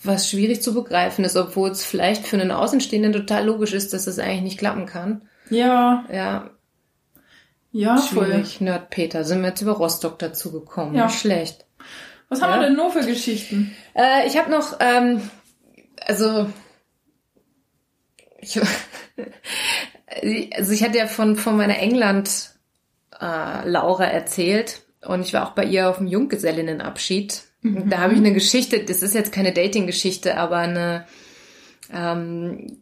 was 0.02 0.28
schwierig 0.28 0.62
zu 0.62 0.74
begreifen 0.74 1.24
ist, 1.24 1.36
obwohl 1.36 1.70
es 1.70 1.84
vielleicht 1.84 2.26
für 2.26 2.36
einen 2.36 2.50
Außenstehenden 2.50 3.12
total 3.12 3.46
logisch 3.46 3.72
ist, 3.72 3.92
dass 3.92 4.06
das 4.06 4.18
eigentlich 4.18 4.42
nicht 4.42 4.58
klappen 4.58 4.86
kann. 4.86 5.22
Ja. 5.50 6.04
Ja. 6.12 6.50
Ja, 7.72 7.98
schwierig. 7.98 8.56
Voll. 8.56 8.64
Nerd 8.66 8.90
Peter, 8.90 9.24
sind 9.24 9.42
wir 9.42 9.48
jetzt 9.48 9.60
über 9.60 9.72
Rostock 9.72 10.18
dazu 10.18 10.50
gekommen. 10.50 10.94
Ja. 10.94 11.08
schlecht. 11.08 11.66
Was 12.28 12.42
haben 12.42 12.54
ja. 12.54 12.60
wir 12.60 12.68
denn 12.68 12.76
noch 12.76 12.92
für 12.92 13.04
Geschichten? 13.04 13.76
Äh, 13.94 14.26
ich 14.26 14.36
habe 14.36 14.50
noch, 14.50 14.78
ähm, 14.80 15.20
also 16.00 16.46
ich, 18.40 18.60
also 20.54 20.72
ich 20.72 20.82
hatte 20.82 20.98
ja 20.98 21.06
von, 21.06 21.36
von 21.36 21.56
meiner 21.56 21.78
England 21.78 22.50
äh, 23.20 23.68
Laura 23.68 24.04
erzählt 24.04 24.82
und 25.04 25.20
ich 25.20 25.32
war 25.32 25.48
auch 25.48 25.52
bei 25.52 25.64
ihr 25.64 25.88
auf 25.88 25.98
dem 25.98 26.06
Junggesellinnenabschied. 26.06 27.42
Mhm. 27.62 27.90
Da 27.90 27.98
habe 27.98 28.14
ich 28.14 28.18
eine 28.18 28.32
Geschichte, 28.32 28.84
das 28.84 29.02
ist 29.02 29.14
jetzt 29.14 29.32
keine 29.32 29.52
Dating-Geschichte, 29.52 30.36
aber 30.36 30.58
eine 30.58 31.06
ähm, 31.92 32.78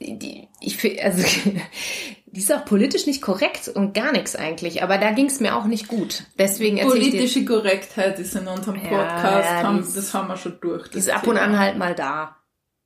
die, 0.00 0.48
ich 0.60 1.04
also 1.04 1.22
die 2.26 2.40
ist 2.40 2.52
auch 2.52 2.64
politisch 2.64 3.06
nicht 3.06 3.22
korrekt 3.22 3.68
und 3.68 3.92
gar 3.92 4.12
nichts 4.12 4.36
eigentlich, 4.36 4.82
aber 4.82 4.98
da 4.98 5.10
ging 5.12 5.26
es 5.26 5.40
mir 5.40 5.56
auch 5.56 5.66
nicht 5.66 5.88
gut. 5.88 6.24
Deswegen 6.38 6.78
politische 6.78 7.44
Korrektheit 7.44 8.18
ist 8.18 8.34
in 8.34 8.46
unserem 8.46 8.80
Podcast, 8.80 9.50
ja, 9.50 9.62
haben, 9.62 9.80
ist, 9.80 9.96
das 9.96 10.14
haben 10.14 10.28
wir 10.28 10.36
schon 10.36 10.58
durch. 10.60 10.88
Die 10.88 10.98
ist 10.98 11.10
ab 11.10 11.26
und 11.26 11.36
an 11.36 11.58
halt 11.58 11.76
mal 11.76 11.94
da. 11.94 12.36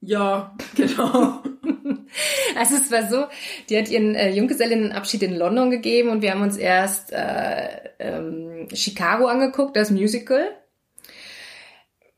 Ja, 0.00 0.56
genau. 0.74 1.42
also 2.58 2.76
es 2.76 2.90
war 2.90 3.08
so, 3.08 3.26
die 3.68 3.78
hat 3.78 3.88
ihren 3.88 4.14
äh, 4.14 4.30
Junggesellinnenabschied 4.30 5.22
in 5.22 5.34
London 5.34 5.70
gegeben 5.70 6.10
und 6.10 6.22
wir 6.22 6.32
haben 6.32 6.42
uns 6.42 6.56
erst 6.56 7.12
äh, 7.12 7.68
ähm, 7.98 8.68
Chicago 8.72 9.26
angeguckt, 9.26 9.76
das 9.76 9.90
Musical. 9.90 10.50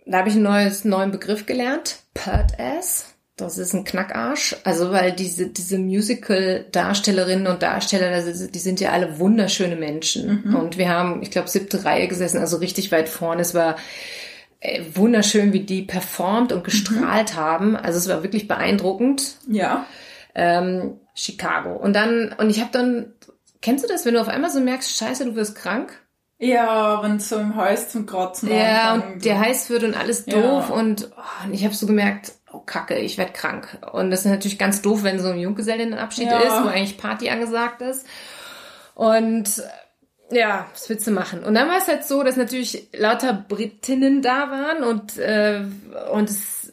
Da 0.07 0.19
habe 0.19 0.29
ich 0.29 0.35
einen 0.35 0.45
neues, 0.45 0.85
neuen 0.85 1.11
Begriff 1.11 1.47
gelernt, 1.47 1.99
Pert 2.15 2.59
Ass. 2.61 3.17
Das 3.37 3.59
ist 3.59 3.75
ein 3.75 3.85
Knackarsch. 3.85 4.57
Also 4.65 4.93
weil 4.93 5.13
diese, 5.13 5.49
diese 5.49 5.79
Musical-Darstellerinnen 5.79 7.47
und 7.47 7.63
Darsteller, 7.63 8.23
die 8.23 8.59
sind 8.59 8.81
ja 8.81 8.93
alle 8.93 9.19
wunderschöne 9.19 9.77
Menschen. 9.77 10.43
Mhm. 10.47 10.57
Und 10.57 10.79
wir 10.79 10.89
haben, 10.89 11.23
ich 11.23 11.31
glaube, 11.31 11.49
siebte 11.49 11.85
Reihe 11.85 12.09
gesessen, 12.09 12.39
also 12.39 12.57
richtig 12.57 12.93
weit 12.93 13.11
vorne. 13.11 13.43
Es 13.43 13.53
war 13.53 13.77
wunderschön, 14.95 15.53
wie 15.53 15.61
die 15.61 15.83
performt 15.83 16.53
und 16.53 16.65
gestrahlt 16.65 17.35
mhm. 17.35 17.37
haben. 17.37 17.77
Also 17.77 17.99
es 17.99 18.09
war 18.09 18.23
wirklich 18.23 18.49
beeindruckend. 18.49 19.37
Ja. 19.49 19.87
Ähm, 20.35 21.01
Chicago. 21.15 21.75
Und 21.77 21.95
dann, 21.95 22.35
und 22.39 22.51
ich 22.51 22.61
habe 22.61 22.71
dann 22.73 23.13
kennst 23.67 23.85
du 23.85 23.89
das, 23.89 24.05
wenn 24.07 24.15
du 24.15 24.21
auf 24.21 24.29
einmal 24.29 24.51
so 24.51 24.61
merkst, 24.61 24.97
scheiße, 24.97 25.25
du 25.25 25.35
wirst 25.35 25.57
krank? 25.57 25.93
Ja, 26.39 27.03
wenn 27.03 27.19
so 27.19 27.37
im 27.37 27.57
Hals 27.57 27.89
zum 27.89 28.07
Kratzen 28.07 28.51
Ja, 28.51 28.95
und 28.95 29.25
der 29.25 29.41
heiß 29.41 29.71
wird 29.71 29.85
und 29.85 29.97
alles 29.97 30.27
Ja. 30.27 30.41
doof 30.41 30.71
und, 30.71 31.11
oh, 31.17 31.47
und 31.47 31.55
ich 31.55 31.65
habe 31.65 31.75
so 31.75 31.87
gemerkt, 31.87 32.33
oh 32.53 32.59
Kacke, 32.59 32.97
ich 32.99 33.17
werd 33.17 33.35
krank. 33.35 33.79
Und 33.93 34.11
das 34.11 34.21
ist 34.21 34.31
natürlich 34.31 34.59
ganz 34.59 34.83
doof, 34.83 35.03
wenn 35.03 35.19
so 35.19 35.31
ein 35.31 35.39
Junggesellenabschied 35.39 36.27
Ja. 36.27 36.39
ist, 36.39 36.63
wo 36.63 36.69
eigentlich 36.69 36.99
Party 36.99 37.31
angesagt 37.31 37.81
ist. 37.81 38.07
Und 38.95 39.59
äh, 39.59 39.63
ja, 40.31 40.67
was 40.73 40.89
willst 40.89 41.07
du 41.07 41.11
machen? 41.11 41.45
Und 41.45 41.55
dann 41.55 41.69
war 41.69 41.79
es 41.79 41.89
halt 41.89 42.05
so, 42.05 42.23
dass 42.23 42.37
natürlich 42.37 42.89
lauter 42.93 43.33
Britinnen 43.33 44.23
da 44.23 44.51
waren 44.51 44.83
und 44.83 45.19
äh, 45.19 45.63
und 46.13 46.31
es 46.31 46.71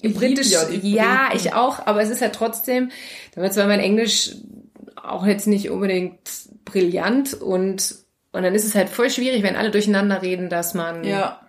Ich 0.00 0.14
britisch, 0.14 0.50
ja 0.50 0.68
ja, 0.70 1.28
ich 1.34 1.54
auch, 1.54 1.86
aber 1.86 2.02
es 2.02 2.10
ist 2.10 2.20
halt 2.20 2.34
trotzdem, 2.34 2.90
da 3.34 3.42
war 3.42 3.50
zwar 3.50 3.66
mein 3.66 3.80
Englisch 3.80 4.32
auch 5.02 5.26
jetzt 5.26 5.46
nicht 5.46 5.70
unbedingt 5.70 6.18
brillant 6.64 7.34
und 7.34 7.96
und 8.32 8.42
dann 8.42 8.54
ist 8.54 8.64
es 8.64 8.74
halt 8.74 8.88
voll 8.88 9.10
schwierig, 9.10 9.42
wenn 9.44 9.56
alle 9.56 9.70
durcheinander 9.70 10.20
reden, 10.20 10.48
dass 10.48 10.74
man 10.74 11.04
Ja, 11.04 11.40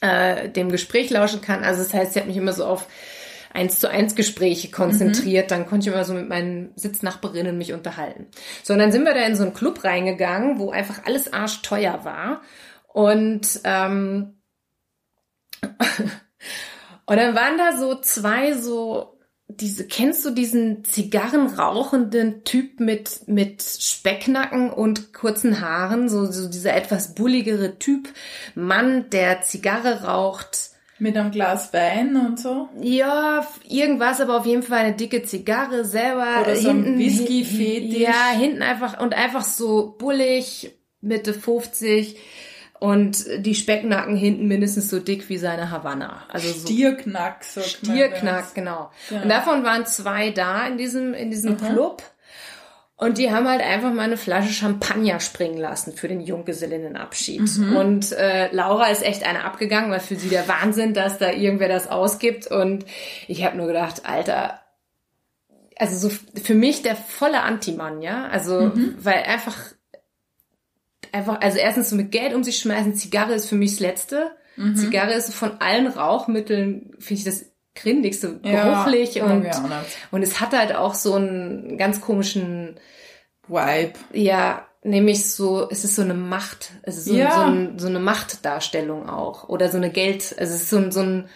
äh, 0.00 0.48
dem 0.48 0.70
Gespräch 0.70 1.10
lauschen 1.10 1.40
kann. 1.40 1.62
Also 1.62 1.82
das 1.82 1.94
heißt, 1.94 2.14
sie 2.14 2.20
hat 2.20 2.26
mich 2.26 2.36
immer 2.36 2.52
so 2.52 2.64
auf 2.64 2.86
eins 3.52 3.78
zu 3.78 3.90
eins 3.90 4.14
Gespräche 4.14 4.70
konzentriert. 4.70 5.50
Dann 5.50 5.66
konnte 5.66 5.88
ich 5.88 5.94
immer 5.94 6.04
so 6.04 6.14
mit 6.14 6.28
meinen 6.28 6.72
Sitznachbarinnen 6.76 7.58
mich 7.58 7.72
unterhalten. 7.72 8.26
So, 8.62 8.72
und 8.72 8.78
dann 8.78 8.92
sind 8.92 9.04
wir 9.04 9.14
da 9.14 9.20
in 9.20 9.36
so 9.36 9.42
einen 9.42 9.54
Club 9.54 9.84
reingegangen, 9.84 10.58
wo 10.58 10.70
einfach 10.70 11.04
alles 11.04 11.32
arschteuer 11.32 12.04
war. 12.04 12.42
Und 12.88 13.60
ähm, 13.64 14.34
und 17.06 17.16
dann 17.16 17.34
waren 17.34 17.58
da 17.58 17.76
so 17.76 18.00
zwei 18.00 18.54
so 18.54 19.16
diese 19.48 19.86
kennst 19.86 20.24
du 20.24 20.30
diesen 20.30 20.84
zigarrenrauchenden 20.84 22.44
Typ 22.44 22.78
mit 22.78 23.26
mit 23.26 23.62
Specknacken 23.62 24.70
und 24.70 25.12
kurzen 25.12 25.60
Haaren, 25.60 26.08
so 26.08 26.30
so 26.30 26.48
dieser 26.48 26.74
etwas 26.74 27.14
bulligere 27.14 27.78
Typ 27.78 28.08
Mann, 28.54 29.10
der 29.10 29.42
Zigarre 29.42 30.04
raucht. 30.04 30.69
Mit 31.00 31.16
einem 31.16 31.30
Glas 31.30 31.72
Wein 31.72 32.16
und 32.16 32.38
so. 32.38 32.68
Ja, 32.80 33.46
irgendwas, 33.68 34.20
aber 34.20 34.38
auf 34.38 34.46
jeden 34.46 34.62
Fall 34.62 34.80
eine 34.80 34.94
dicke 34.94 35.22
Zigarre 35.22 35.84
selber. 35.84 36.42
Oder 36.42 36.56
so 36.56 36.70
ein 36.70 36.84
hinten, 36.84 36.98
Whisky-Fetisch. 36.98 37.98
Ja, 37.98 38.30
hinten 38.36 38.62
einfach 38.62 39.00
und 39.00 39.14
einfach 39.14 39.44
so 39.44 39.96
bullig, 39.98 40.72
Mitte 41.00 41.32
50 41.32 42.18
und 42.78 43.26
die 43.38 43.54
Specknacken 43.54 44.16
hinten 44.16 44.46
mindestens 44.48 44.88
so 44.88 45.00
dick 45.00 45.28
wie 45.28 45.36
seine 45.36 45.70
Havanna. 45.70 46.22
Also 46.28 46.48
so 46.52 46.66
Stierknack, 46.66 47.44
man. 47.54 47.64
Stierknack, 47.64 48.54
genau. 48.54 48.90
Ja. 49.10 49.22
Und 49.22 49.28
davon 49.28 49.64
waren 49.64 49.86
zwei 49.86 50.30
da 50.30 50.66
in 50.66 50.78
diesem, 50.78 51.14
in 51.14 51.30
diesem 51.30 51.56
Club. 51.58 52.02
Und 53.00 53.16
die 53.16 53.32
haben 53.32 53.48
halt 53.48 53.62
einfach 53.62 53.94
mal 53.94 54.02
eine 54.02 54.18
Flasche 54.18 54.52
Champagner 54.52 55.20
springen 55.20 55.56
lassen 55.56 55.94
für 55.94 56.06
den 56.06 56.20
Junggesellinnenabschied. 56.20 57.40
Und 57.74 58.12
äh, 58.12 58.52
Laura 58.52 58.88
ist 58.88 59.02
echt 59.02 59.24
eine 59.24 59.42
abgegangen, 59.44 59.90
weil 59.90 60.00
für 60.00 60.16
sie 60.16 60.28
der 60.28 60.46
Wahnsinn, 60.48 60.92
dass 60.92 61.16
da 61.16 61.30
irgendwer 61.32 61.68
das 61.68 61.88
ausgibt. 61.88 62.46
Und 62.48 62.84
ich 63.26 63.42
habe 63.42 63.56
nur 63.56 63.68
gedacht, 63.68 64.02
Alter, 64.04 64.60
also 65.78 66.10
so 66.10 66.14
für 66.42 66.54
mich 66.54 66.82
der 66.82 66.94
volle 66.94 67.40
Anti-Mann, 67.40 68.02
ja. 68.02 68.28
Also, 68.28 68.70
weil 68.98 69.22
einfach, 69.22 69.56
einfach, 71.10 71.40
also 71.40 71.56
erstens 71.56 71.88
so 71.88 71.96
mit 71.96 72.12
Geld 72.12 72.34
um 72.34 72.44
sich 72.44 72.58
schmeißen, 72.58 72.94
Zigarre 72.96 73.32
ist 73.32 73.48
für 73.48 73.54
mich 73.54 73.70
das 73.72 73.80
Letzte. 73.80 74.30
Zigarre 74.76 75.14
ist 75.14 75.34
von 75.34 75.58
allen 75.62 75.86
Rauchmitteln, 75.86 76.94
finde 76.98 77.18
ich 77.18 77.24
das 77.24 77.46
grindigste, 77.82 78.40
Ja, 78.44 78.82
geruchlich 78.84 79.20
mag 79.20 79.30
und, 79.30 79.46
und 80.10 80.22
es 80.22 80.40
hat 80.40 80.52
halt 80.56 80.74
auch 80.74 80.94
so 80.94 81.14
einen 81.14 81.76
ganz 81.78 82.00
komischen, 82.00 82.76
Vibe. 83.48 83.92
ja, 84.12 84.66
nämlich 84.82 85.28
so, 85.30 85.68
es 85.70 85.84
ist 85.84 85.96
so 85.96 86.02
eine 86.02 86.14
Macht, 86.14 86.70
es 86.82 86.96
ist 86.98 87.06
so, 87.06 87.14
Ja. 87.14 87.32
so, 87.34 87.40
ein, 87.40 87.78
so 87.78 87.88
eine 87.88 87.98
Machtdarstellung 88.00 89.08
auch 89.08 89.48
oder 89.48 89.68
so 89.68 89.76
eine 89.76 89.90
Geld, 89.90 90.34
also 90.38 90.54
es 90.54 90.62
ist 90.62 90.70
so, 90.70 90.76
ein- 90.78 90.92
so 90.92 91.00
ein, 91.00 91.28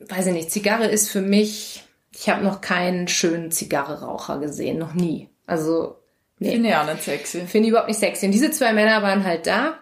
weiß 0.00 0.26
ich 0.26 0.32
nicht, 0.32 0.50
Zigarre 0.50 0.86
ist 0.86 1.10
für 1.10 1.20
mich, 1.22 1.84
ich 2.14 2.28
habe 2.28 2.44
noch 2.44 2.60
keinen 2.60 3.08
schönen 3.08 3.50
Zigarreraucher 3.50 4.38
gesehen, 4.38 4.78
noch 4.78 4.94
nie. 4.94 5.28
Also, 5.46 5.96
nee. 6.38 6.50
Finde 6.52 6.68
ich 6.70 6.76
auch 6.76 6.86
nicht 6.86 7.02
sexy. 7.02 7.40
Finde 7.46 7.66
ich 7.66 7.70
überhaupt 7.70 7.88
nicht 7.88 8.00
sexy. 8.00 8.26
Und 8.26 8.32
diese 8.32 8.50
zwei 8.50 8.72
Männer 8.72 9.02
waren 9.02 9.24
halt 9.24 9.46
da, 9.46 9.78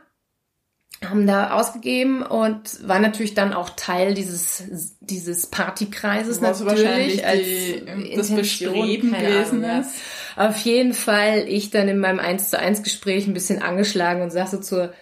haben 1.04 1.26
da 1.26 1.50
ausgegeben 1.50 2.22
und 2.22 2.88
waren 2.88 3.02
natürlich 3.02 3.34
dann 3.34 3.52
auch 3.52 3.70
Teil 3.70 4.14
dieses, 4.14 4.64
dieses 5.00 5.46
Partykreises 5.46 6.40
Was 6.40 6.60
natürlich. 6.60 6.84
wahrscheinlich 6.84 7.26
als 7.26 7.42
die, 7.42 7.84
das 8.16 8.30
Intention, 8.30 8.36
Bestreben 8.36 9.12
gewesen 9.12 9.64
Ahnung, 9.64 9.76
ja. 9.76 9.80
ist. 9.80 9.94
Auf 10.36 10.58
jeden 10.58 10.94
Fall 10.94 11.44
ich 11.48 11.70
dann 11.70 11.88
in 11.88 11.98
meinem 11.98 12.18
1 12.18 12.50
zu 12.50 12.58
1 12.58 12.82
Gespräch 12.82 13.26
ein 13.26 13.34
bisschen 13.34 13.60
angeschlagen 13.60 14.22
und 14.22 14.30
sag 14.30 14.48
so 14.48 14.58
zur, 14.58 14.92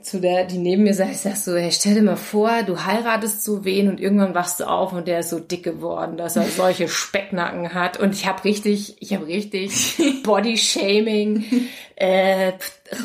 zu 0.00 0.20
der, 0.20 0.44
die 0.44 0.58
neben 0.58 0.84
mir 0.84 0.94
saß, 0.94 1.10
ich 1.10 1.18
sag 1.18 1.36
so, 1.36 1.56
hey, 1.56 1.72
stell 1.72 1.94
dir 1.94 2.02
mal 2.02 2.16
vor, 2.16 2.62
du 2.62 2.84
heiratest 2.84 3.42
so 3.42 3.64
wen 3.64 3.88
und 3.88 4.00
irgendwann 4.00 4.34
wachst 4.34 4.60
du 4.60 4.68
auf 4.68 4.92
und 4.92 5.08
der 5.08 5.20
ist 5.20 5.30
so 5.30 5.40
dick 5.40 5.64
geworden, 5.64 6.16
dass 6.16 6.36
er 6.36 6.44
solche 6.44 6.88
Specknacken 6.88 7.74
hat 7.74 7.98
und 7.98 8.14
ich 8.14 8.26
habe 8.26 8.44
richtig, 8.44 8.96
ich 9.00 9.14
habe 9.14 9.26
richtig 9.26 9.96
Body-Shaming 10.22 11.44
äh, 12.00 12.52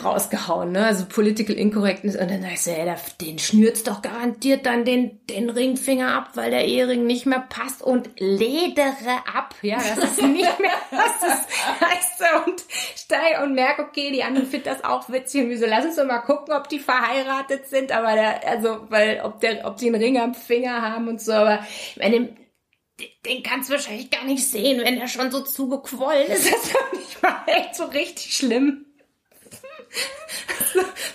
rausgehauen, 0.03 0.71
ne? 0.71 0.85
Also 0.85 1.05
Political 1.05 1.55
Incorrectness. 1.55 2.15
Und 2.15 2.29
dann 2.29 2.43
sag 2.43 2.53
ich 2.53 2.61
so, 2.61 2.69
ey, 2.69 2.93
den 3.19 3.39
schnürt's 3.39 3.83
doch 3.83 4.03
garantiert 4.03 4.67
dann 4.67 4.85
den, 4.85 5.19
den 5.27 5.49
Ringfinger 5.49 6.13
ab, 6.13 6.29
weil 6.35 6.51
der 6.51 6.65
Ehering 6.65 7.07
nicht 7.07 7.25
mehr 7.25 7.43
passt 7.49 7.81
und 7.81 8.11
ledere 8.19 9.17
ab, 9.33 9.55
ja, 9.63 9.77
das 9.77 10.11
ist 10.11 10.21
nicht 10.21 10.59
mehr, 10.59 10.71
das 10.91 11.81
heißt 11.81 12.19
so 12.19 12.51
und 12.51 12.63
steig 12.95 13.41
und 13.41 13.55
merk, 13.55 13.79
okay, 13.79 14.11
die 14.11 14.23
anderen 14.23 14.47
finden 14.47 14.69
das 14.69 14.83
auch 14.83 15.09
witzig 15.09 15.43
und 15.43 15.49
wieso, 15.49 15.65
lass 15.65 15.85
uns 15.85 15.95
doch 15.95 16.05
mal 16.05 16.19
gucken, 16.19 16.53
ob 16.53 16.69
die 16.69 16.79
verheiratet 16.79 17.67
sind, 17.67 17.91
aber 17.91 18.13
der, 18.13 18.47
also, 18.47 18.85
weil, 18.89 19.21
ob 19.23 19.39
der, 19.39 19.65
ob 19.65 19.77
die 19.77 19.87
einen 19.87 20.01
Ring 20.01 20.19
am 20.19 20.35
Finger 20.35 20.81
haben 20.83 21.07
und 21.07 21.19
so, 21.19 21.33
aber, 21.33 21.65
ich 21.95 21.97
meine, 21.97 22.29
den, 23.25 23.43
kannst 23.43 23.69
du 23.69 23.73
wahrscheinlich 23.73 24.09
gar 24.09 24.25
nicht 24.25 24.45
sehen, 24.47 24.83
wenn 24.83 24.99
der 24.99 25.07
schon 25.07 25.31
so 25.31 25.41
zugequollen 25.41 26.27
ist. 26.27 26.51
Das 26.51 26.69
fand 26.69 26.93
ich 26.93 27.21
mal 27.21 27.43
echt 27.47 27.75
so 27.75 27.85
richtig 27.85 28.35
schlimm. 28.35 28.85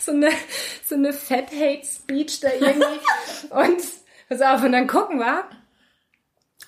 so, 0.01 0.13
eine, 0.13 0.31
so 0.85 0.95
eine 0.95 1.13
Fat-Hate-Speech 1.13 2.41
da 2.41 2.53
irgendwie. 2.53 2.85
und, 3.51 3.83
pass 4.29 4.41
auf, 4.41 4.63
und 4.63 4.73
dann 4.73 4.87
gucken 4.87 5.19
wir. 5.19 5.49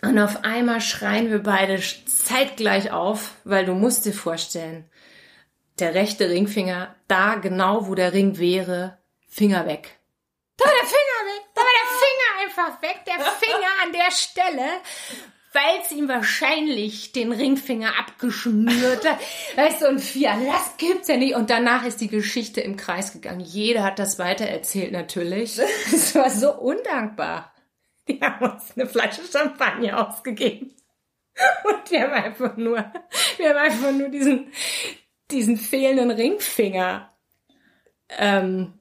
Und 0.02 0.18
auf 0.18 0.44
einmal 0.44 0.80
schreien 0.80 1.30
wir 1.30 1.42
beide 1.42 1.80
zeitgleich 2.06 2.90
auf, 2.90 3.33
weil 3.44 3.66
du 3.66 3.74
musst 3.74 4.06
dir 4.06 4.14
vorstellen, 4.14 4.88
der 5.78 5.94
rechte 5.94 6.28
Ringfinger, 6.28 6.94
da 7.06 7.35
genau 7.35 7.87
wo 7.87 7.94
der 7.94 8.12
Ring 8.12 8.38
wäre, 8.38 8.98
Finger 9.28 9.66
weg. 9.66 9.98
Da 10.56 10.64
der 10.64 10.88
Finger 10.88 11.35
weg, 11.35 11.42
da 11.54 11.61
war 11.61 11.68
der 11.70 11.98
Finger 11.98 12.39
einfach 12.50 12.82
weg, 12.82 13.00
der 13.06 13.14
Finger 13.14 13.68
an 13.84 13.92
der 13.92 14.10
Stelle, 14.10 14.68
weil 15.52 15.80
es 15.82 15.90
ihm 15.90 16.08
wahrscheinlich 16.08 17.12
den 17.12 17.32
Ringfinger 17.32 17.98
abgeschnürt 17.98 19.08
hat. 19.08 19.18
Weißt 19.56 19.82
du, 19.82 19.88
und 19.88 20.14
ja, 20.14 20.38
das 20.38 20.76
gibt's 20.76 21.08
ja 21.08 21.16
nicht. 21.16 21.34
Und 21.34 21.50
danach 21.50 21.84
ist 21.84 22.00
die 22.00 22.08
Geschichte 22.08 22.60
im 22.60 22.76
Kreis 22.76 23.12
gegangen. 23.12 23.40
Jeder 23.40 23.82
hat 23.82 23.98
das 23.98 24.18
weitererzählt 24.18 24.92
natürlich. 24.92 25.58
Es 25.92 26.14
war 26.14 26.30
so 26.30 26.54
undankbar. 26.54 27.52
Die 28.08 28.20
haben 28.20 28.52
uns 28.52 28.72
eine 28.76 28.86
Flasche 28.86 29.22
Champagner 29.30 30.08
ausgegeben. 30.08 30.74
Und 31.64 31.90
wir 31.90 32.02
haben 32.02 32.12
einfach 32.12 32.56
nur, 32.56 32.92
wir 33.36 33.48
haben 33.50 33.56
einfach 33.56 33.92
nur 33.92 34.08
diesen, 34.08 34.52
diesen 35.30 35.56
fehlenden 35.56 36.10
Ringfinger 36.10 37.10
ähm, 38.18 38.74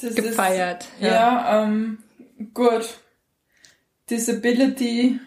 Das 0.00 0.14
gefeiert. 0.14 0.84
Ist, 0.84 1.02
ja, 1.02 1.64
ähm, 1.64 2.02
gut. 2.54 2.98
Disability, 4.10 5.20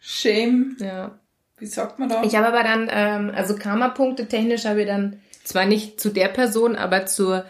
Shame, 0.00 0.76
ja. 0.78 1.18
wie 1.58 1.66
sagt 1.66 1.98
man 1.98 2.08
da? 2.08 2.22
Ich 2.22 2.36
habe 2.36 2.48
aber 2.48 2.62
dann, 2.62 2.88
ähm, 2.90 3.32
also 3.34 3.56
Karma-Punkte 3.56 4.28
technisch 4.28 4.64
habe 4.64 4.82
ich 4.82 4.86
dann 4.86 5.20
zwar 5.44 5.66
nicht 5.66 6.00
zu 6.00 6.10
der 6.10 6.28
Person, 6.28 6.76
aber 6.76 7.06
zur, 7.06 7.44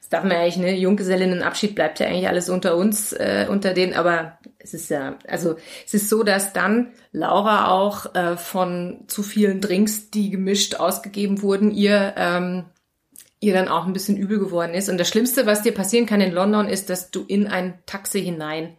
das 0.00 0.08
darf 0.08 0.24
man 0.24 0.32
ja 0.32 0.38
eigentlich, 0.40 0.56
ne, 0.56 0.76
Junggesellinnenabschied 0.76 1.74
bleibt 1.74 2.00
ja 2.00 2.06
eigentlich 2.06 2.28
alles 2.28 2.48
unter 2.48 2.76
uns, 2.76 3.12
äh, 3.12 3.46
unter 3.48 3.74
denen, 3.74 3.94
aber 3.94 4.38
es 4.58 4.74
ist 4.74 4.90
ja, 4.90 5.18
also 5.28 5.56
es 5.86 5.94
ist 5.94 6.08
so, 6.08 6.24
dass 6.24 6.52
dann 6.52 6.92
Laura 7.12 7.70
auch 7.70 8.14
äh, 8.14 8.36
von 8.36 9.04
zu 9.06 9.22
vielen 9.22 9.60
Drinks, 9.60 10.10
die 10.10 10.30
gemischt 10.30 10.76
ausgegeben 10.76 11.42
wurden, 11.42 11.70
ihr 11.70 12.14
ähm, 12.16 12.64
ihr 13.44 13.54
dann 13.54 13.68
auch 13.68 13.86
ein 13.86 13.92
bisschen 13.92 14.16
übel 14.16 14.38
geworden 14.38 14.74
ist. 14.74 14.88
Und 14.88 14.98
das 14.98 15.08
Schlimmste, 15.08 15.46
was 15.46 15.62
dir 15.62 15.72
passieren 15.72 16.06
kann 16.06 16.20
in 16.20 16.32
London, 16.32 16.68
ist, 16.68 16.90
dass 16.90 17.10
du 17.10 17.24
in 17.26 17.46
ein 17.46 17.78
Taxi 17.86 18.22
hinein 18.22 18.76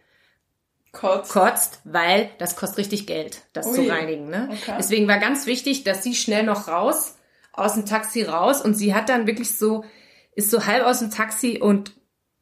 Kotz. 0.92 1.28
kotzt, 1.28 1.80
weil 1.84 2.30
das 2.38 2.56
kostet 2.56 2.78
richtig 2.78 3.06
Geld, 3.06 3.42
das 3.52 3.66
Ui. 3.66 3.74
zu 3.74 3.88
reinigen. 3.88 4.28
Ne? 4.28 4.48
Okay. 4.50 4.74
Deswegen 4.78 5.08
war 5.08 5.18
ganz 5.18 5.46
wichtig, 5.46 5.84
dass 5.84 6.02
sie 6.02 6.14
schnell 6.14 6.42
noch 6.42 6.68
raus, 6.68 7.16
aus 7.52 7.74
dem 7.74 7.86
Taxi 7.86 8.22
raus 8.22 8.62
und 8.62 8.74
sie 8.74 8.94
hat 8.94 9.08
dann 9.08 9.26
wirklich 9.26 9.56
so, 9.56 9.84
ist 10.34 10.50
so 10.50 10.66
halb 10.66 10.84
aus 10.84 10.98
dem 10.98 11.10
Taxi 11.10 11.58
und 11.60 11.92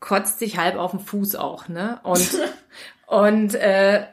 kotzt 0.00 0.38
sich 0.38 0.58
halb 0.58 0.76
auf 0.76 0.90
den 0.90 1.00
Fuß 1.00 1.36
auch, 1.36 1.68
ne? 1.68 2.00
Und, 2.02 2.28
und, 3.06 3.54
äh, 3.54 4.06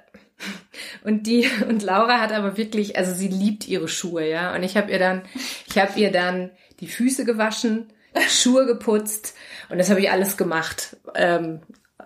und 1.03 1.27
die, 1.27 1.49
und 1.67 1.83
Laura 1.83 2.19
hat 2.19 2.31
aber 2.31 2.57
wirklich, 2.57 2.97
also 2.97 3.13
sie 3.13 3.27
liebt 3.27 3.67
ihre 3.67 3.87
Schuhe, 3.87 4.27
ja. 4.27 4.55
Und 4.55 4.63
ich 4.63 4.77
habe 4.77 4.91
ihr 4.91 4.99
dann, 4.99 5.23
ich 5.67 5.77
habe 5.77 5.99
ihr 5.99 6.11
dann 6.11 6.51
die 6.79 6.87
Füße 6.87 7.25
gewaschen, 7.25 7.91
Schuhe 8.27 8.65
geputzt 8.65 9.35
und 9.69 9.77
das 9.77 9.89
habe 9.89 9.99
ich 10.01 10.11
alles 10.11 10.37
gemacht. 10.37 10.97
Ähm, 11.15 11.61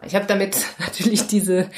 ich 0.05 0.15
habe 0.15 0.25
damit 0.25 0.57
natürlich 0.79 1.27
diese, 1.27 1.69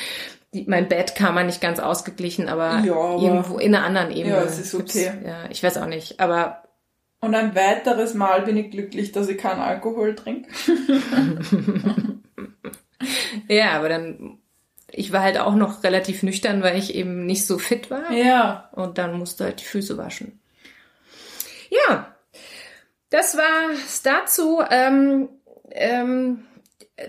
die, 0.54 0.66
mein 0.68 0.88
Bett 0.88 1.16
kam 1.16 1.36
man 1.36 1.46
nicht 1.46 1.62
ganz 1.62 1.80
ausgeglichen, 1.80 2.50
aber, 2.50 2.82
Ja, 2.86 2.94
aber- 2.94 3.22
irgendwo 3.22 3.58
in 3.60 3.74
einer 3.76 3.86
anderen 3.86 4.12
Ebene. 4.12 4.36
Ja, 4.36 4.42
es 4.44 4.60
ist 4.60 4.74
okay. 4.76 5.12
Ja, 5.26 5.46
ich 5.50 5.62
weiß 5.64 5.78
auch 5.78 5.86
nicht, 5.88 6.20
aber 6.20 6.64
Und 7.20 7.36
ein 7.36 7.56
weiteres 7.56 8.14
Mal 8.14 8.42
bin 8.42 8.58
ich 8.58 8.72
glücklich, 8.72 9.12
dass 9.12 9.28
ich 9.30 9.38
keinen 9.38 9.62
Alkohol 9.62 10.16
trinke. 10.16 10.50
ja, 13.48 13.72
aber 13.72 13.90
dann, 13.90 14.40
ich 14.92 15.12
war 15.12 15.22
halt 15.22 15.38
auch 15.38 15.56
noch 15.56 15.84
relativ 15.84 16.24
nüchtern, 16.24 16.64
weil 16.64 16.78
ich 16.78 16.96
eben 16.96 17.26
nicht 17.26 17.46
so 17.46 17.58
fit 17.60 17.90
war. 17.92 18.12
Ja. 18.12 18.70
Und 18.74 18.98
dann 18.98 19.18
musste 19.18 19.46
halt 19.46 19.62
die 19.62 19.66
Füße 19.66 19.98
waschen. 19.98 20.40
Ja, 21.70 22.16
das 23.10 23.38
war's 23.38 24.02
dazu. 24.02 24.62
Ähm, 24.70 25.30
ähm, 25.72 26.46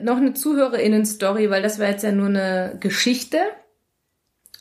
noch 0.03 0.19
eine 0.19 0.35
ZuhörerInnen-Story, 0.35 1.51
weil 1.51 1.63
das 1.63 1.79
war 1.79 1.89
jetzt 1.89 2.05
ja 2.05 2.13
nur 2.13 2.29
eine 2.29 2.77
Geschichte 2.81 3.41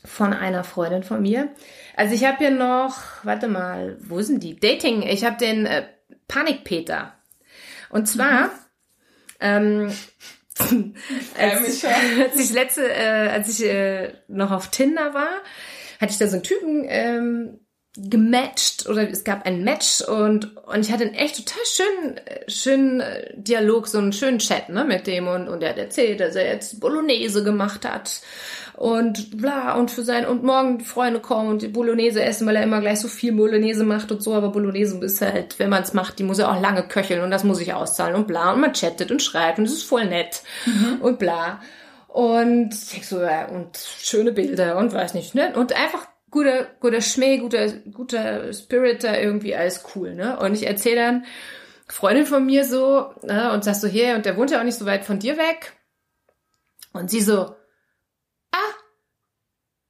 von 0.04 0.32
einer 0.32 0.64
Freundin 0.64 1.02
von 1.02 1.22
mir. 1.22 1.50
Also 1.96 2.14
ich 2.14 2.24
habe 2.24 2.38
hier 2.38 2.50
noch, 2.50 2.96
warte 3.24 3.48
mal, 3.48 3.98
wo 4.00 4.22
sind 4.22 4.42
die? 4.42 4.58
Dating, 4.58 5.02
ich 5.02 5.24
habe 5.24 5.36
den 5.36 5.66
äh, 5.66 5.86
Panikpeter. 6.28 7.14
Und 7.90 8.06
zwar, 8.06 8.50
ähm, 9.40 9.92
Freue 10.58 11.60
mich 11.60 11.84
als, 11.84 11.84
als 12.32 12.40
ich 12.40 12.52
letzte, 12.52 12.92
äh, 12.92 13.28
als 13.28 13.48
ich 13.48 13.64
äh, 13.64 14.12
noch 14.28 14.50
auf 14.50 14.70
Tinder 14.70 15.14
war, 15.14 15.30
hatte 16.00 16.12
ich 16.12 16.18
da 16.18 16.26
so 16.26 16.34
einen 16.34 16.42
Typen 16.42 16.84
ähm, 16.88 17.60
gematcht 17.96 18.88
oder 18.88 19.10
es 19.10 19.24
gab 19.24 19.44
ein 19.44 19.64
Match 19.64 20.02
und 20.02 20.56
und 20.66 20.80
ich 20.80 20.92
hatte 20.92 21.04
einen 21.04 21.14
echt 21.14 21.36
total 21.36 21.64
schönen 21.64 22.20
schönen 22.46 23.00
äh, 23.00 23.32
Dialog, 23.34 23.88
so 23.88 23.98
einen 23.98 24.12
schönen 24.12 24.38
Chat 24.38 24.68
ne 24.68 24.84
mit 24.84 25.06
dem 25.06 25.26
und 25.26 25.48
und 25.48 25.62
er 25.62 25.70
hat 25.70 25.78
erzählt, 25.78 26.20
dass 26.20 26.36
er 26.36 26.46
jetzt 26.46 26.80
Bolognese 26.80 27.42
gemacht 27.42 27.84
hat 27.84 28.20
und 28.76 29.36
bla 29.36 29.74
und 29.74 29.90
für 29.90 30.02
sein 30.02 30.26
und 30.26 30.44
morgen 30.44 30.78
die 30.78 30.84
Freunde 30.84 31.18
kommen 31.18 31.48
und 31.48 31.62
die 31.62 31.68
Bolognese 31.68 32.22
essen, 32.22 32.46
weil 32.46 32.56
er 32.56 32.62
immer 32.62 32.80
gleich 32.80 33.00
so 33.00 33.08
viel 33.08 33.32
Bolognese 33.32 33.84
macht 33.84 34.12
und 34.12 34.22
so, 34.22 34.34
aber 34.34 34.50
Bolognese 34.50 34.98
ist 34.98 35.20
halt, 35.20 35.58
wenn 35.58 35.70
man 35.70 35.82
es 35.82 35.92
macht, 35.92 36.20
die 36.20 36.24
muss 36.24 36.38
ja 36.38 36.52
auch 36.52 36.60
lange 36.60 36.84
köcheln 36.86 37.22
und 37.22 37.32
das 37.32 37.42
muss 37.42 37.60
ich 37.60 37.74
auszahlen 37.74 38.14
und 38.14 38.28
bla 38.28 38.52
und 38.52 38.60
man 38.60 38.74
chattet 38.74 39.10
und 39.10 39.22
schreibt 39.22 39.58
und 39.58 39.64
es 39.64 39.72
ist 39.72 39.82
voll 39.84 40.04
nett 40.04 40.42
und 41.00 41.18
bla. 41.18 41.60
Und 42.06 42.72
ich 42.72 43.06
so, 43.06 43.20
ja, 43.20 43.46
und 43.46 43.76
schöne 43.76 44.32
Bilder 44.32 44.76
und 44.78 44.92
weiß 44.92 45.14
nicht, 45.14 45.34
ne? 45.34 45.52
Und 45.54 45.72
einfach 45.74 46.06
guter, 46.30 46.64
guter 46.80 47.00
Schmäh, 47.00 47.38
guter, 47.38 47.68
guter 47.92 48.52
Spirit 48.52 49.04
da 49.04 49.16
irgendwie, 49.16 49.54
alles 49.54 49.84
cool, 49.94 50.14
ne? 50.14 50.38
Und 50.38 50.54
ich 50.54 50.66
erzähle 50.66 50.96
dann 50.96 51.26
Freundin 51.88 52.26
von 52.26 52.44
mir 52.44 52.64
so, 52.64 53.14
ne, 53.22 53.52
und 53.52 53.64
sag 53.64 53.74
so, 53.74 53.88
hier, 53.88 54.14
und 54.14 54.26
der 54.26 54.36
wohnt 54.36 54.50
ja 54.50 54.60
auch 54.60 54.64
nicht 54.64 54.78
so 54.78 54.86
weit 54.86 55.04
von 55.04 55.18
dir 55.18 55.38
weg. 55.38 55.72
Und 56.92 57.10
sie 57.10 57.20
so, 57.20 57.54
ah, 58.52 58.74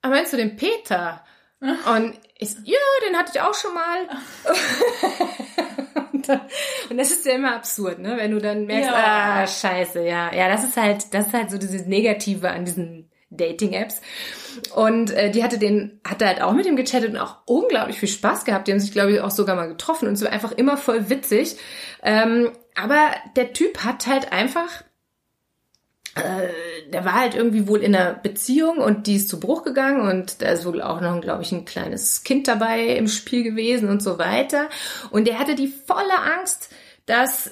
ah, 0.03 0.09
meinst 0.09 0.33
du 0.33 0.37
den 0.37 0.57
Peter? 0.57 1.25
Und 1.61 2.17
ich 2.39 2.55
ja, 2.63 2.79
den 3.05 3.17
hatte 3.17 3.33
ich 3.35 3.41
auch 3.41 3.55
schon 3.55 3.75
mal. 3.75 4.09
und, 6.13 6.29
dann, 6.29 6.41
und 6.89 6.99
das 6.99 7.11
ist 7.11 7.27
ja 7.27 7.33
immer 7.33 7.57
absurd, 7.57 7.99
ne? 7.99 8.17
Wenn 8.17 8.31
du 8.31 8.39
dann 8.39 8.65
merkst, 8.67 8.91
Ja. 8.91 9.43
ah, 9.43 9.45
scheiße, 9.45 10.05
ja. 10.07 10.33
Ja, 10.33 10.49
das 10.49 10.63
ist 10.63 10.77
halt, 10.77 11.13
das 11.13 11.27
ist 11.27 11.33
halt 11.35 11.51
so 11.51 11.59
dieses 11.59 11.87
Negative 11.87 12.49
an 12.49 12.65
diesen 12.65 13.08
Dating-Apps. 13.31 14.01
Und 14.75 15.11
äh, 15.11 15.31
die 15.31 15.45
hatte 15.45 15.59
den, 15.59 16.01
hatte 16.07 16.27
halt 16.27 16.41
auch 16.41 16.53
mit 16.53 16.67
ihm 16.67 16.77
gechattet 16.77 17.11
und 17.11 17.19
auch 17.19 17.37
unglaublich 17.47 17.99
viel 17.99 18.09
Spaß 18.09 18.45
gehabt. 18.45 18.69
Die 18.69 18.73
haben 18.73 18.81
sich, 18.81 18.93
glaube 18.93 19.13
ich, 19.13 19.21
auch 19.21 19.31
sogar 19.31 19.57
mal 19.57 19.69
getroffen 19.69 20.09
und 20.09 20.15
es 20.15 20.23
war 20.23 20.33
einfach 20.33 20.53
immer 20.53 20.77
voll 20.77 21.11
witzig. 21.11 21.57
Ähm, 22.03 22.51
aber 22.75 23.11
der 23.37 23.53
Typ 23.53 23.85
hat 23.85 24.07
halt 24.07 24.33
einfach 24.33 24.83
äh, 26.19 26.91
der 26.91 27.05
war 27.05 27.15
halt 27.15 27.35
irgendwie 27.35 27.69
wohl 27.69 27.83
in 27.83 27.95
einer 27.95 28.15
Beziehung 28.15 28.79
und 28.79 29.07
die 29.07 29.17
ist 29.17 29.29
zu 29.29 29.39
Bruch 29.41 29.63
gegangen 29.63 30.01
und 30.01 30.43
da 30.43 30.49
ist 30.49 30.65
wohl 30.65 30.83
auch 30.83 31.01
noch, 31.01 31.21
glaube 31.21 31.43
ich, 31.43 31.53
ein 31.53 31.65
kleines 31.65 32.25
Kind 32.25 32.49
dabei 32.49 32.97
im 32.97 33.09
Spiel 33.09 33.43
gewesen 33.43 33.89
und 33.89 34.03
so 34.03 34.19
weiter. 34.19 34.69
Und 35.11 35.29
der 35.29 35.39
hatte 35.39 35.55
die 35.55 35.69
volle 35.69 36.19
Angst, 36.19 36.71
dass 37.07 37.51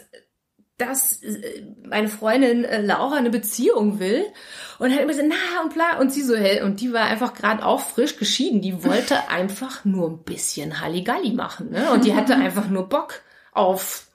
dass 0.78 1.22
äh, 1.22 1.64
meine 1.88 2.08
Freundin 2.08 2.64
äh, 2.64 2.82
Laura 2.82 3.16
eine 3.16 3.30
Beziehung 3.30 3.98
will 3.98 4.24
und 4.78 4.92
hat 4.92 5.00
immer 5.00 5.14
so, 5.14 5.22
na 5.26 5.62
und 5.62 5.72
bla 5.72 5.98
und 5.98 6.12
sie 6.12 6.22
so, 6.22 6.36
hey, 6.36 6.62
und 6.62 6.80
die 6.80 6.92
war 6.92 7.04
einfach 7.04 7.34
gerade 7.34 7.64
auch 7.64 7.80
frisch 7.80 8.16
geschieden, 8.16 8.60
die 8.60 8.84
wollte 8.84 9.28
einfach 9.28 9.84
nur 9.84 10.10
ein 10.10 10.24
bisschen 10.24 10.80
Halligalli 10.80 11.32
machen, 11.32 11.70
ne? 11.70 11.90
Und 11.92 12.04
die 12.04 12.14
hatte 12.14 12.34
einfach 12.36 12.68
nur 12.68 12.88
Bock 12.88 13.22
auf 13.52 14.06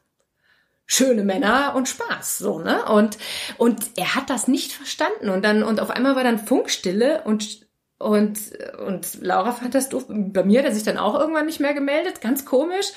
schöne 0.86 1.24
Männer 1.24 1.74
und 1.76 1.88
Spaß, 1.88 2.38
so, 2.38 2.60
ne? 2.60 2.86
Und, 2.86 3.18
und 3.58 3.92
er 3.96 4.16
hat 4.16 4.30
das 4.30 4.48
nicht 4.48 4.74
verstanden 4.74 5.30
und 5.30 5.44
dann, 5.44 5.64
und 5.64 5.80
auf 5.80 5.90
einmal 5.90 6.16
war 6.16 6.24
dann 6.24 6.38
Funkstille 6.38 7.24
und, 7.24 7.66
und, 8.04 8.38
und 8.86 9.22
Laura 9.22 9.52
fand 9.52 9.76
das 9.76 9.90
doof. 9.90 10.06
Bei 10.10 10.44
mir 10.44 10.60
hat 10.60 10.66
er 10.66 10.74
sich 10.74 10.84
dann 10.84 10.98
auch 10.98 11.20
irgendwann 11.20 11.46
nicht 11.46 11.60
mehr 11.60 11.74
gemeldet, 11.74 12.22
ganz 12.22 12.46
komisch. 12.46 12.88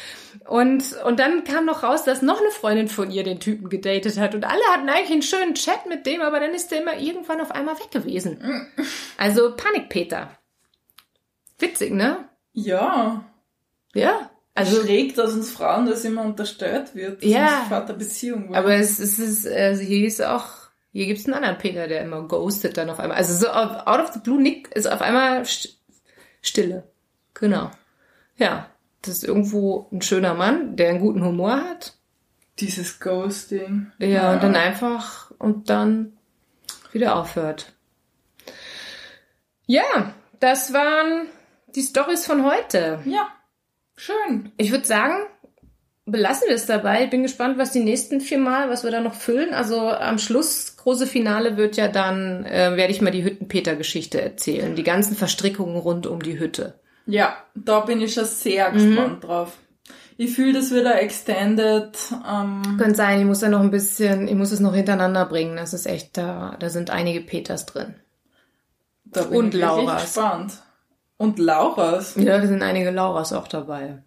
Und, 0.49 0.85
und 1.05 1.21
dann 1.21 1.45
kam 1.45 1.65
noch 1.67 1.83
raus, 1.83 2.05
dass 2.05 2.23
noch 2.23 2.41
eine 2.41 2.51
Freundin 2.51 2.89
von 2.89 3.11
ihr 3.11 3.23
den 3.25 3.41
Typen 3.41 3.69
gedatet 3.69 4.19
hat 4.19 4.35
und 4.35 4.45
alle 4.45 4.63
hatten 4.73 4.89
eigentlich 4.89 5.13
einen 5.13 5.23
schönen 5.23 5.55
Chat 5.55 5.87
mit 5.89 6.07
dem, 6.07 6.21
aber 6.21 6.41
dann 6.41 6.53
ist 6.55 6.71
der 6.71 6.83
immer 6.83 6.99
irgendwann 6.99 7.41
auf 7.41 7.51
einmal 7.51 7.77
weg 7.79 7.91
gewesen. 7.91 8.39
Also 9.17 9.55
Panikpeter. 9.57 10.31
Witzig, 11.59 11.93
ne? 11.93 12.29
Ja. 12.53 13.25
Ja. 13.95 14.31
Also, 14.57 14.83
Schräg, 14.83 15.15
dass 15.17 15.33
uns 15.35 15.51
Frauen 15.51 15.87
das 15.87 16.05
immer 16.05 16.23
unterstellt 16.23 16.95
wird, 16.95 17.23
dass 17.23 17.29
Ja. 17.31 17.61
uns 17.61 17.69
Vater 17.69 17.95
Beziehung 17.95 18.45
wollen. 18.49 18.55
Aber 18.55 18.75
es, 18.75 18.99
es 19.01 19.19
ist, 19.19 19.47
also 19.47 19.83
hier 19.83 20.07
ist 20.07 20.23
auch, 20.23 20.47
hier 20.95 21.07
gibt's 21.07 21.27
einen 21.27 21.35
anderen 21.35 21.59
Peter, 21.59 21.87
der 21.89 22.01
immer 22.03 22.23
ghostet 22.23 22.77
dann 22.79 22.89
auf 22.89 22.99
einmal. 23.01 23.19
Also 23.19 23.35
so 23.35 23.49
out 23.51 24.01
of 24.01 24.13
the 24.15 24.21
blue 24.21 24.41
Nick 24.41 24.69
ist 24.75 24.87
auf 24.91 25.03
einmal 25.03 25.43
st- 25.43 25.75
Stille. 26.41 26.85
Genau. 27.35 27.71
Ja, 28.37 28.71
das 29.03 29.15
ist 29.15 29.25
irgendwo 29.25 29.89
ein 29.93 30.03
schöner 30.03 30.35
Mann, 30.35 30.77
der 30.77 30.89
einen 30.91 31.01
guten 31.01 31.25
Humor 31.25 31.57
hat. 31.57 31.95
Dieses 32.61 33.01
Ghosting. 33.01 33.91
Ja, 33.99 34.33
und 34.33 34.43
dann 34.43 34.55
einfach, 34.57 35.31
und 35.39 35.69
dann 35.69 36.17
wieder 36.93 37.17
aufhört. 37.17 37.73
Ja, 39.67 40.15
das 40.41 40.73
waren 40.73 41.27
die 41.75 41.83
Stories 41.83 42.25
von 42.27 42.45
heute. 42.45 43.01
Ja. 43.05 43.29
Schön. 43.97 44.53
Ich 44.57 44.71
würde 44.71 44.85
sagen, 44.85 45.27
belassen 46.05 46.49
wir 46.49 46.55
es 46.55 46.67
dabei. 46.67 47.05
Ich 47.05 47.11
bin 47.11 47.23
gespannt, 47.23 47.59
was 47.59 47.73
die 47.73 47.83
nächsten 47.83 48.21
vier 48.21 48.39
Mal, 48.39 48.69
was 48.69 48.85
wir 48.85 48.91
da 48.91 49.01
noch 49.01 49.15
füllen. 49.15 49.55
Also 49.55 49.89
am 49.89 50.19
Schluss, 50.19 50.74
große 50.85 51.07
Finale 51.07 51.57
wird 51.57 51.77
ja 51.77 51.89
dann, 51.89 52.45
äh, 52.45 52.77
werde 52.77 52.93
ich 52.93 53.01
mal 53.03 53.11
die 53.11 53.25
Hüttenpeter-Geschichte 53.25 54.21
erzählen. 54.23 54.77
Die 54.77 54.83
ganzen 54.85 55.17
Verstrickungen 55.17 55.77
rund 55.77 56.07
um 56.07 56.23
die 56.23 56.39
Hütte. 56.39 56.79
Ja, 57.07 57.37
da 57.55 57.81
bin 57.81 58.01
ich 58.01 58.15
schon 58.15 58.25
sehr 58.25 58.71
Mhm. 58.71 58.75
gespannt 58.75 59.25
drauf. 59.25 59.53
Ich 60.17 60.33
fühle 60.35 60.53
das 60.53 60.71
wieder 60.73 61.01
extended. 61.03 61.97
Ähm, 62.31 62.63
Könnte 62.79 62.95
sein, 62.95 63.19
ich 63.19 63.25
muss 63.27 63.41
da 63.41 63.49
noch 63.49 63.61
ein 63.61 63.73
bisschen, 63.73 64.29
ich 64.29 64.35
muss 64.37 64.53
es 64.53 64.61
noch 64.61 64.75
hintereinander 64.75 65.25
bringen. 65.27 65.57
Das 65.57 65.75
ist 65.75 65.87
echt, 65.87 66.17
da, 66.17 66.57
da 66.61 66.71
sind 66.71 66.91
einige 66.91 67.21
Peters 67.21 67.67
drin. 67.67 67.95
da 69.05 69.23
bin 69.25 69.39
Und 69.39 69.55
ich 69.55 69.61
Lauras. 69.61 70.03
gespannt. 70.03 70.53
Und 71.17 71.39
Lauras? 71.39 72.15
Ja, 72.17 72.39
da 72.39 72.47
sind 72.47 72.63
einige 72.63 72.91
Lauras 72.91 73.33
auch 73.33 73.49
dabei. 73.49 74.03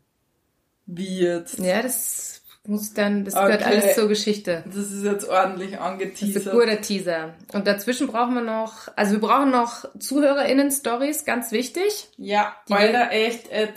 Wie 0.86 1.20
jetzt? 1.20 1.60
Ja, 1.60 1.82
das 1.82 2.37
muss 2.68 2.94
dann, 2.94 3.24
das 3.26 3.34
gehört 3.34 3.62
Okay. 3.62 3.64
alles 3.82 3.96
zur 3.96 4.08
Geschichte. 4.08 4.64
Das 4.66 4.76
ist 4.76 5.04
jetzt 5.04 5.28
ordentlich 5.30 5.72
Das 5.72 5.80
ist 5.80 5.86
ein 5.86 5.92
angeteasert. 5.94 6.52
guter 6.54 6.82
Teaser. 6.82 7.34
Und 7.54 7.66
dazwischen 7.68 8.08
brauchen 8.08 8.34
wir 8.36 8.42
noch, 8.42 8.90
also 8.96 9.14
wir 9.14 9.20
brauchen 9.22 9.52
noch 9.52 9.86
ZuhörerInnen-Stories, 10.00 11.26
ganz 11.26 11.52
wichtig. 11.52 12.10
Ja, 12.18 12.56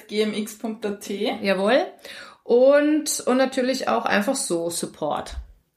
gmx.at. 0.08 1.08
Jawohl. 1.42 1.86
Und, 2.42 3.20
und 3.20 3.36
natürlich 3.36 3.88
auch 3.88 4.04
einfach 4.06 4.34
so 4.34 4.70
Support. 4.70 5.36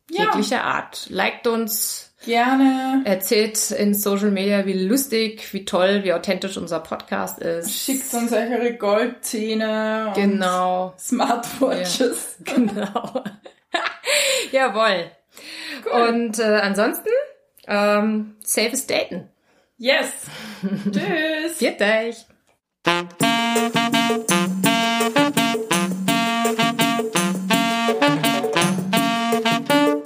Ja. 0.09 0.25
Jeglicher 0.25 0.63
Art. 0.63 1.07
Liked 1.09 1.47
uns, 1.47 2.12
Gerne. 2.25 3.01
erzählt 3.05 3.71
in 3.71 3.93
Social 3.93 4.31
Media, 4.31 4.65
wie 4.65 4.73
lustig, 4.87 5.53
wie 5.53 5.65
toll, 5.65 6.03
wie 6.03 6.13
authentisch 6.13 6.57
unser 6.57 6.79
Podcast 6.79 7.39
ist. 7.39 7.71
Schickt 7.73 8.13
uns 8.13 8.31
eure 8.31 8.73
Goldzähne 8.75 10.07
und 10.07 10.13
Genau. 10.15 10.93
Smartwatches. 10.97 12.37
Genau. 12.43 13.23
Jawohl. 14.51 15.11
Und 15.91 16.39
äh, 16.39 16.43
ansonsten, 16.43 17.09
ähm, 17.67 18.35
safes 18.43 18.87
Daten. 18.87 19.29
Yes. 19.77 20.11
Tschüss. 20.91 21.57
Geht 21.59 21.81
euch. 21.81 22.25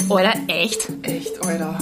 Alter, 0.07 0.33
echt? 0.45 0.87
Echt, 1.01 1.39
Alter. 1.39 1.75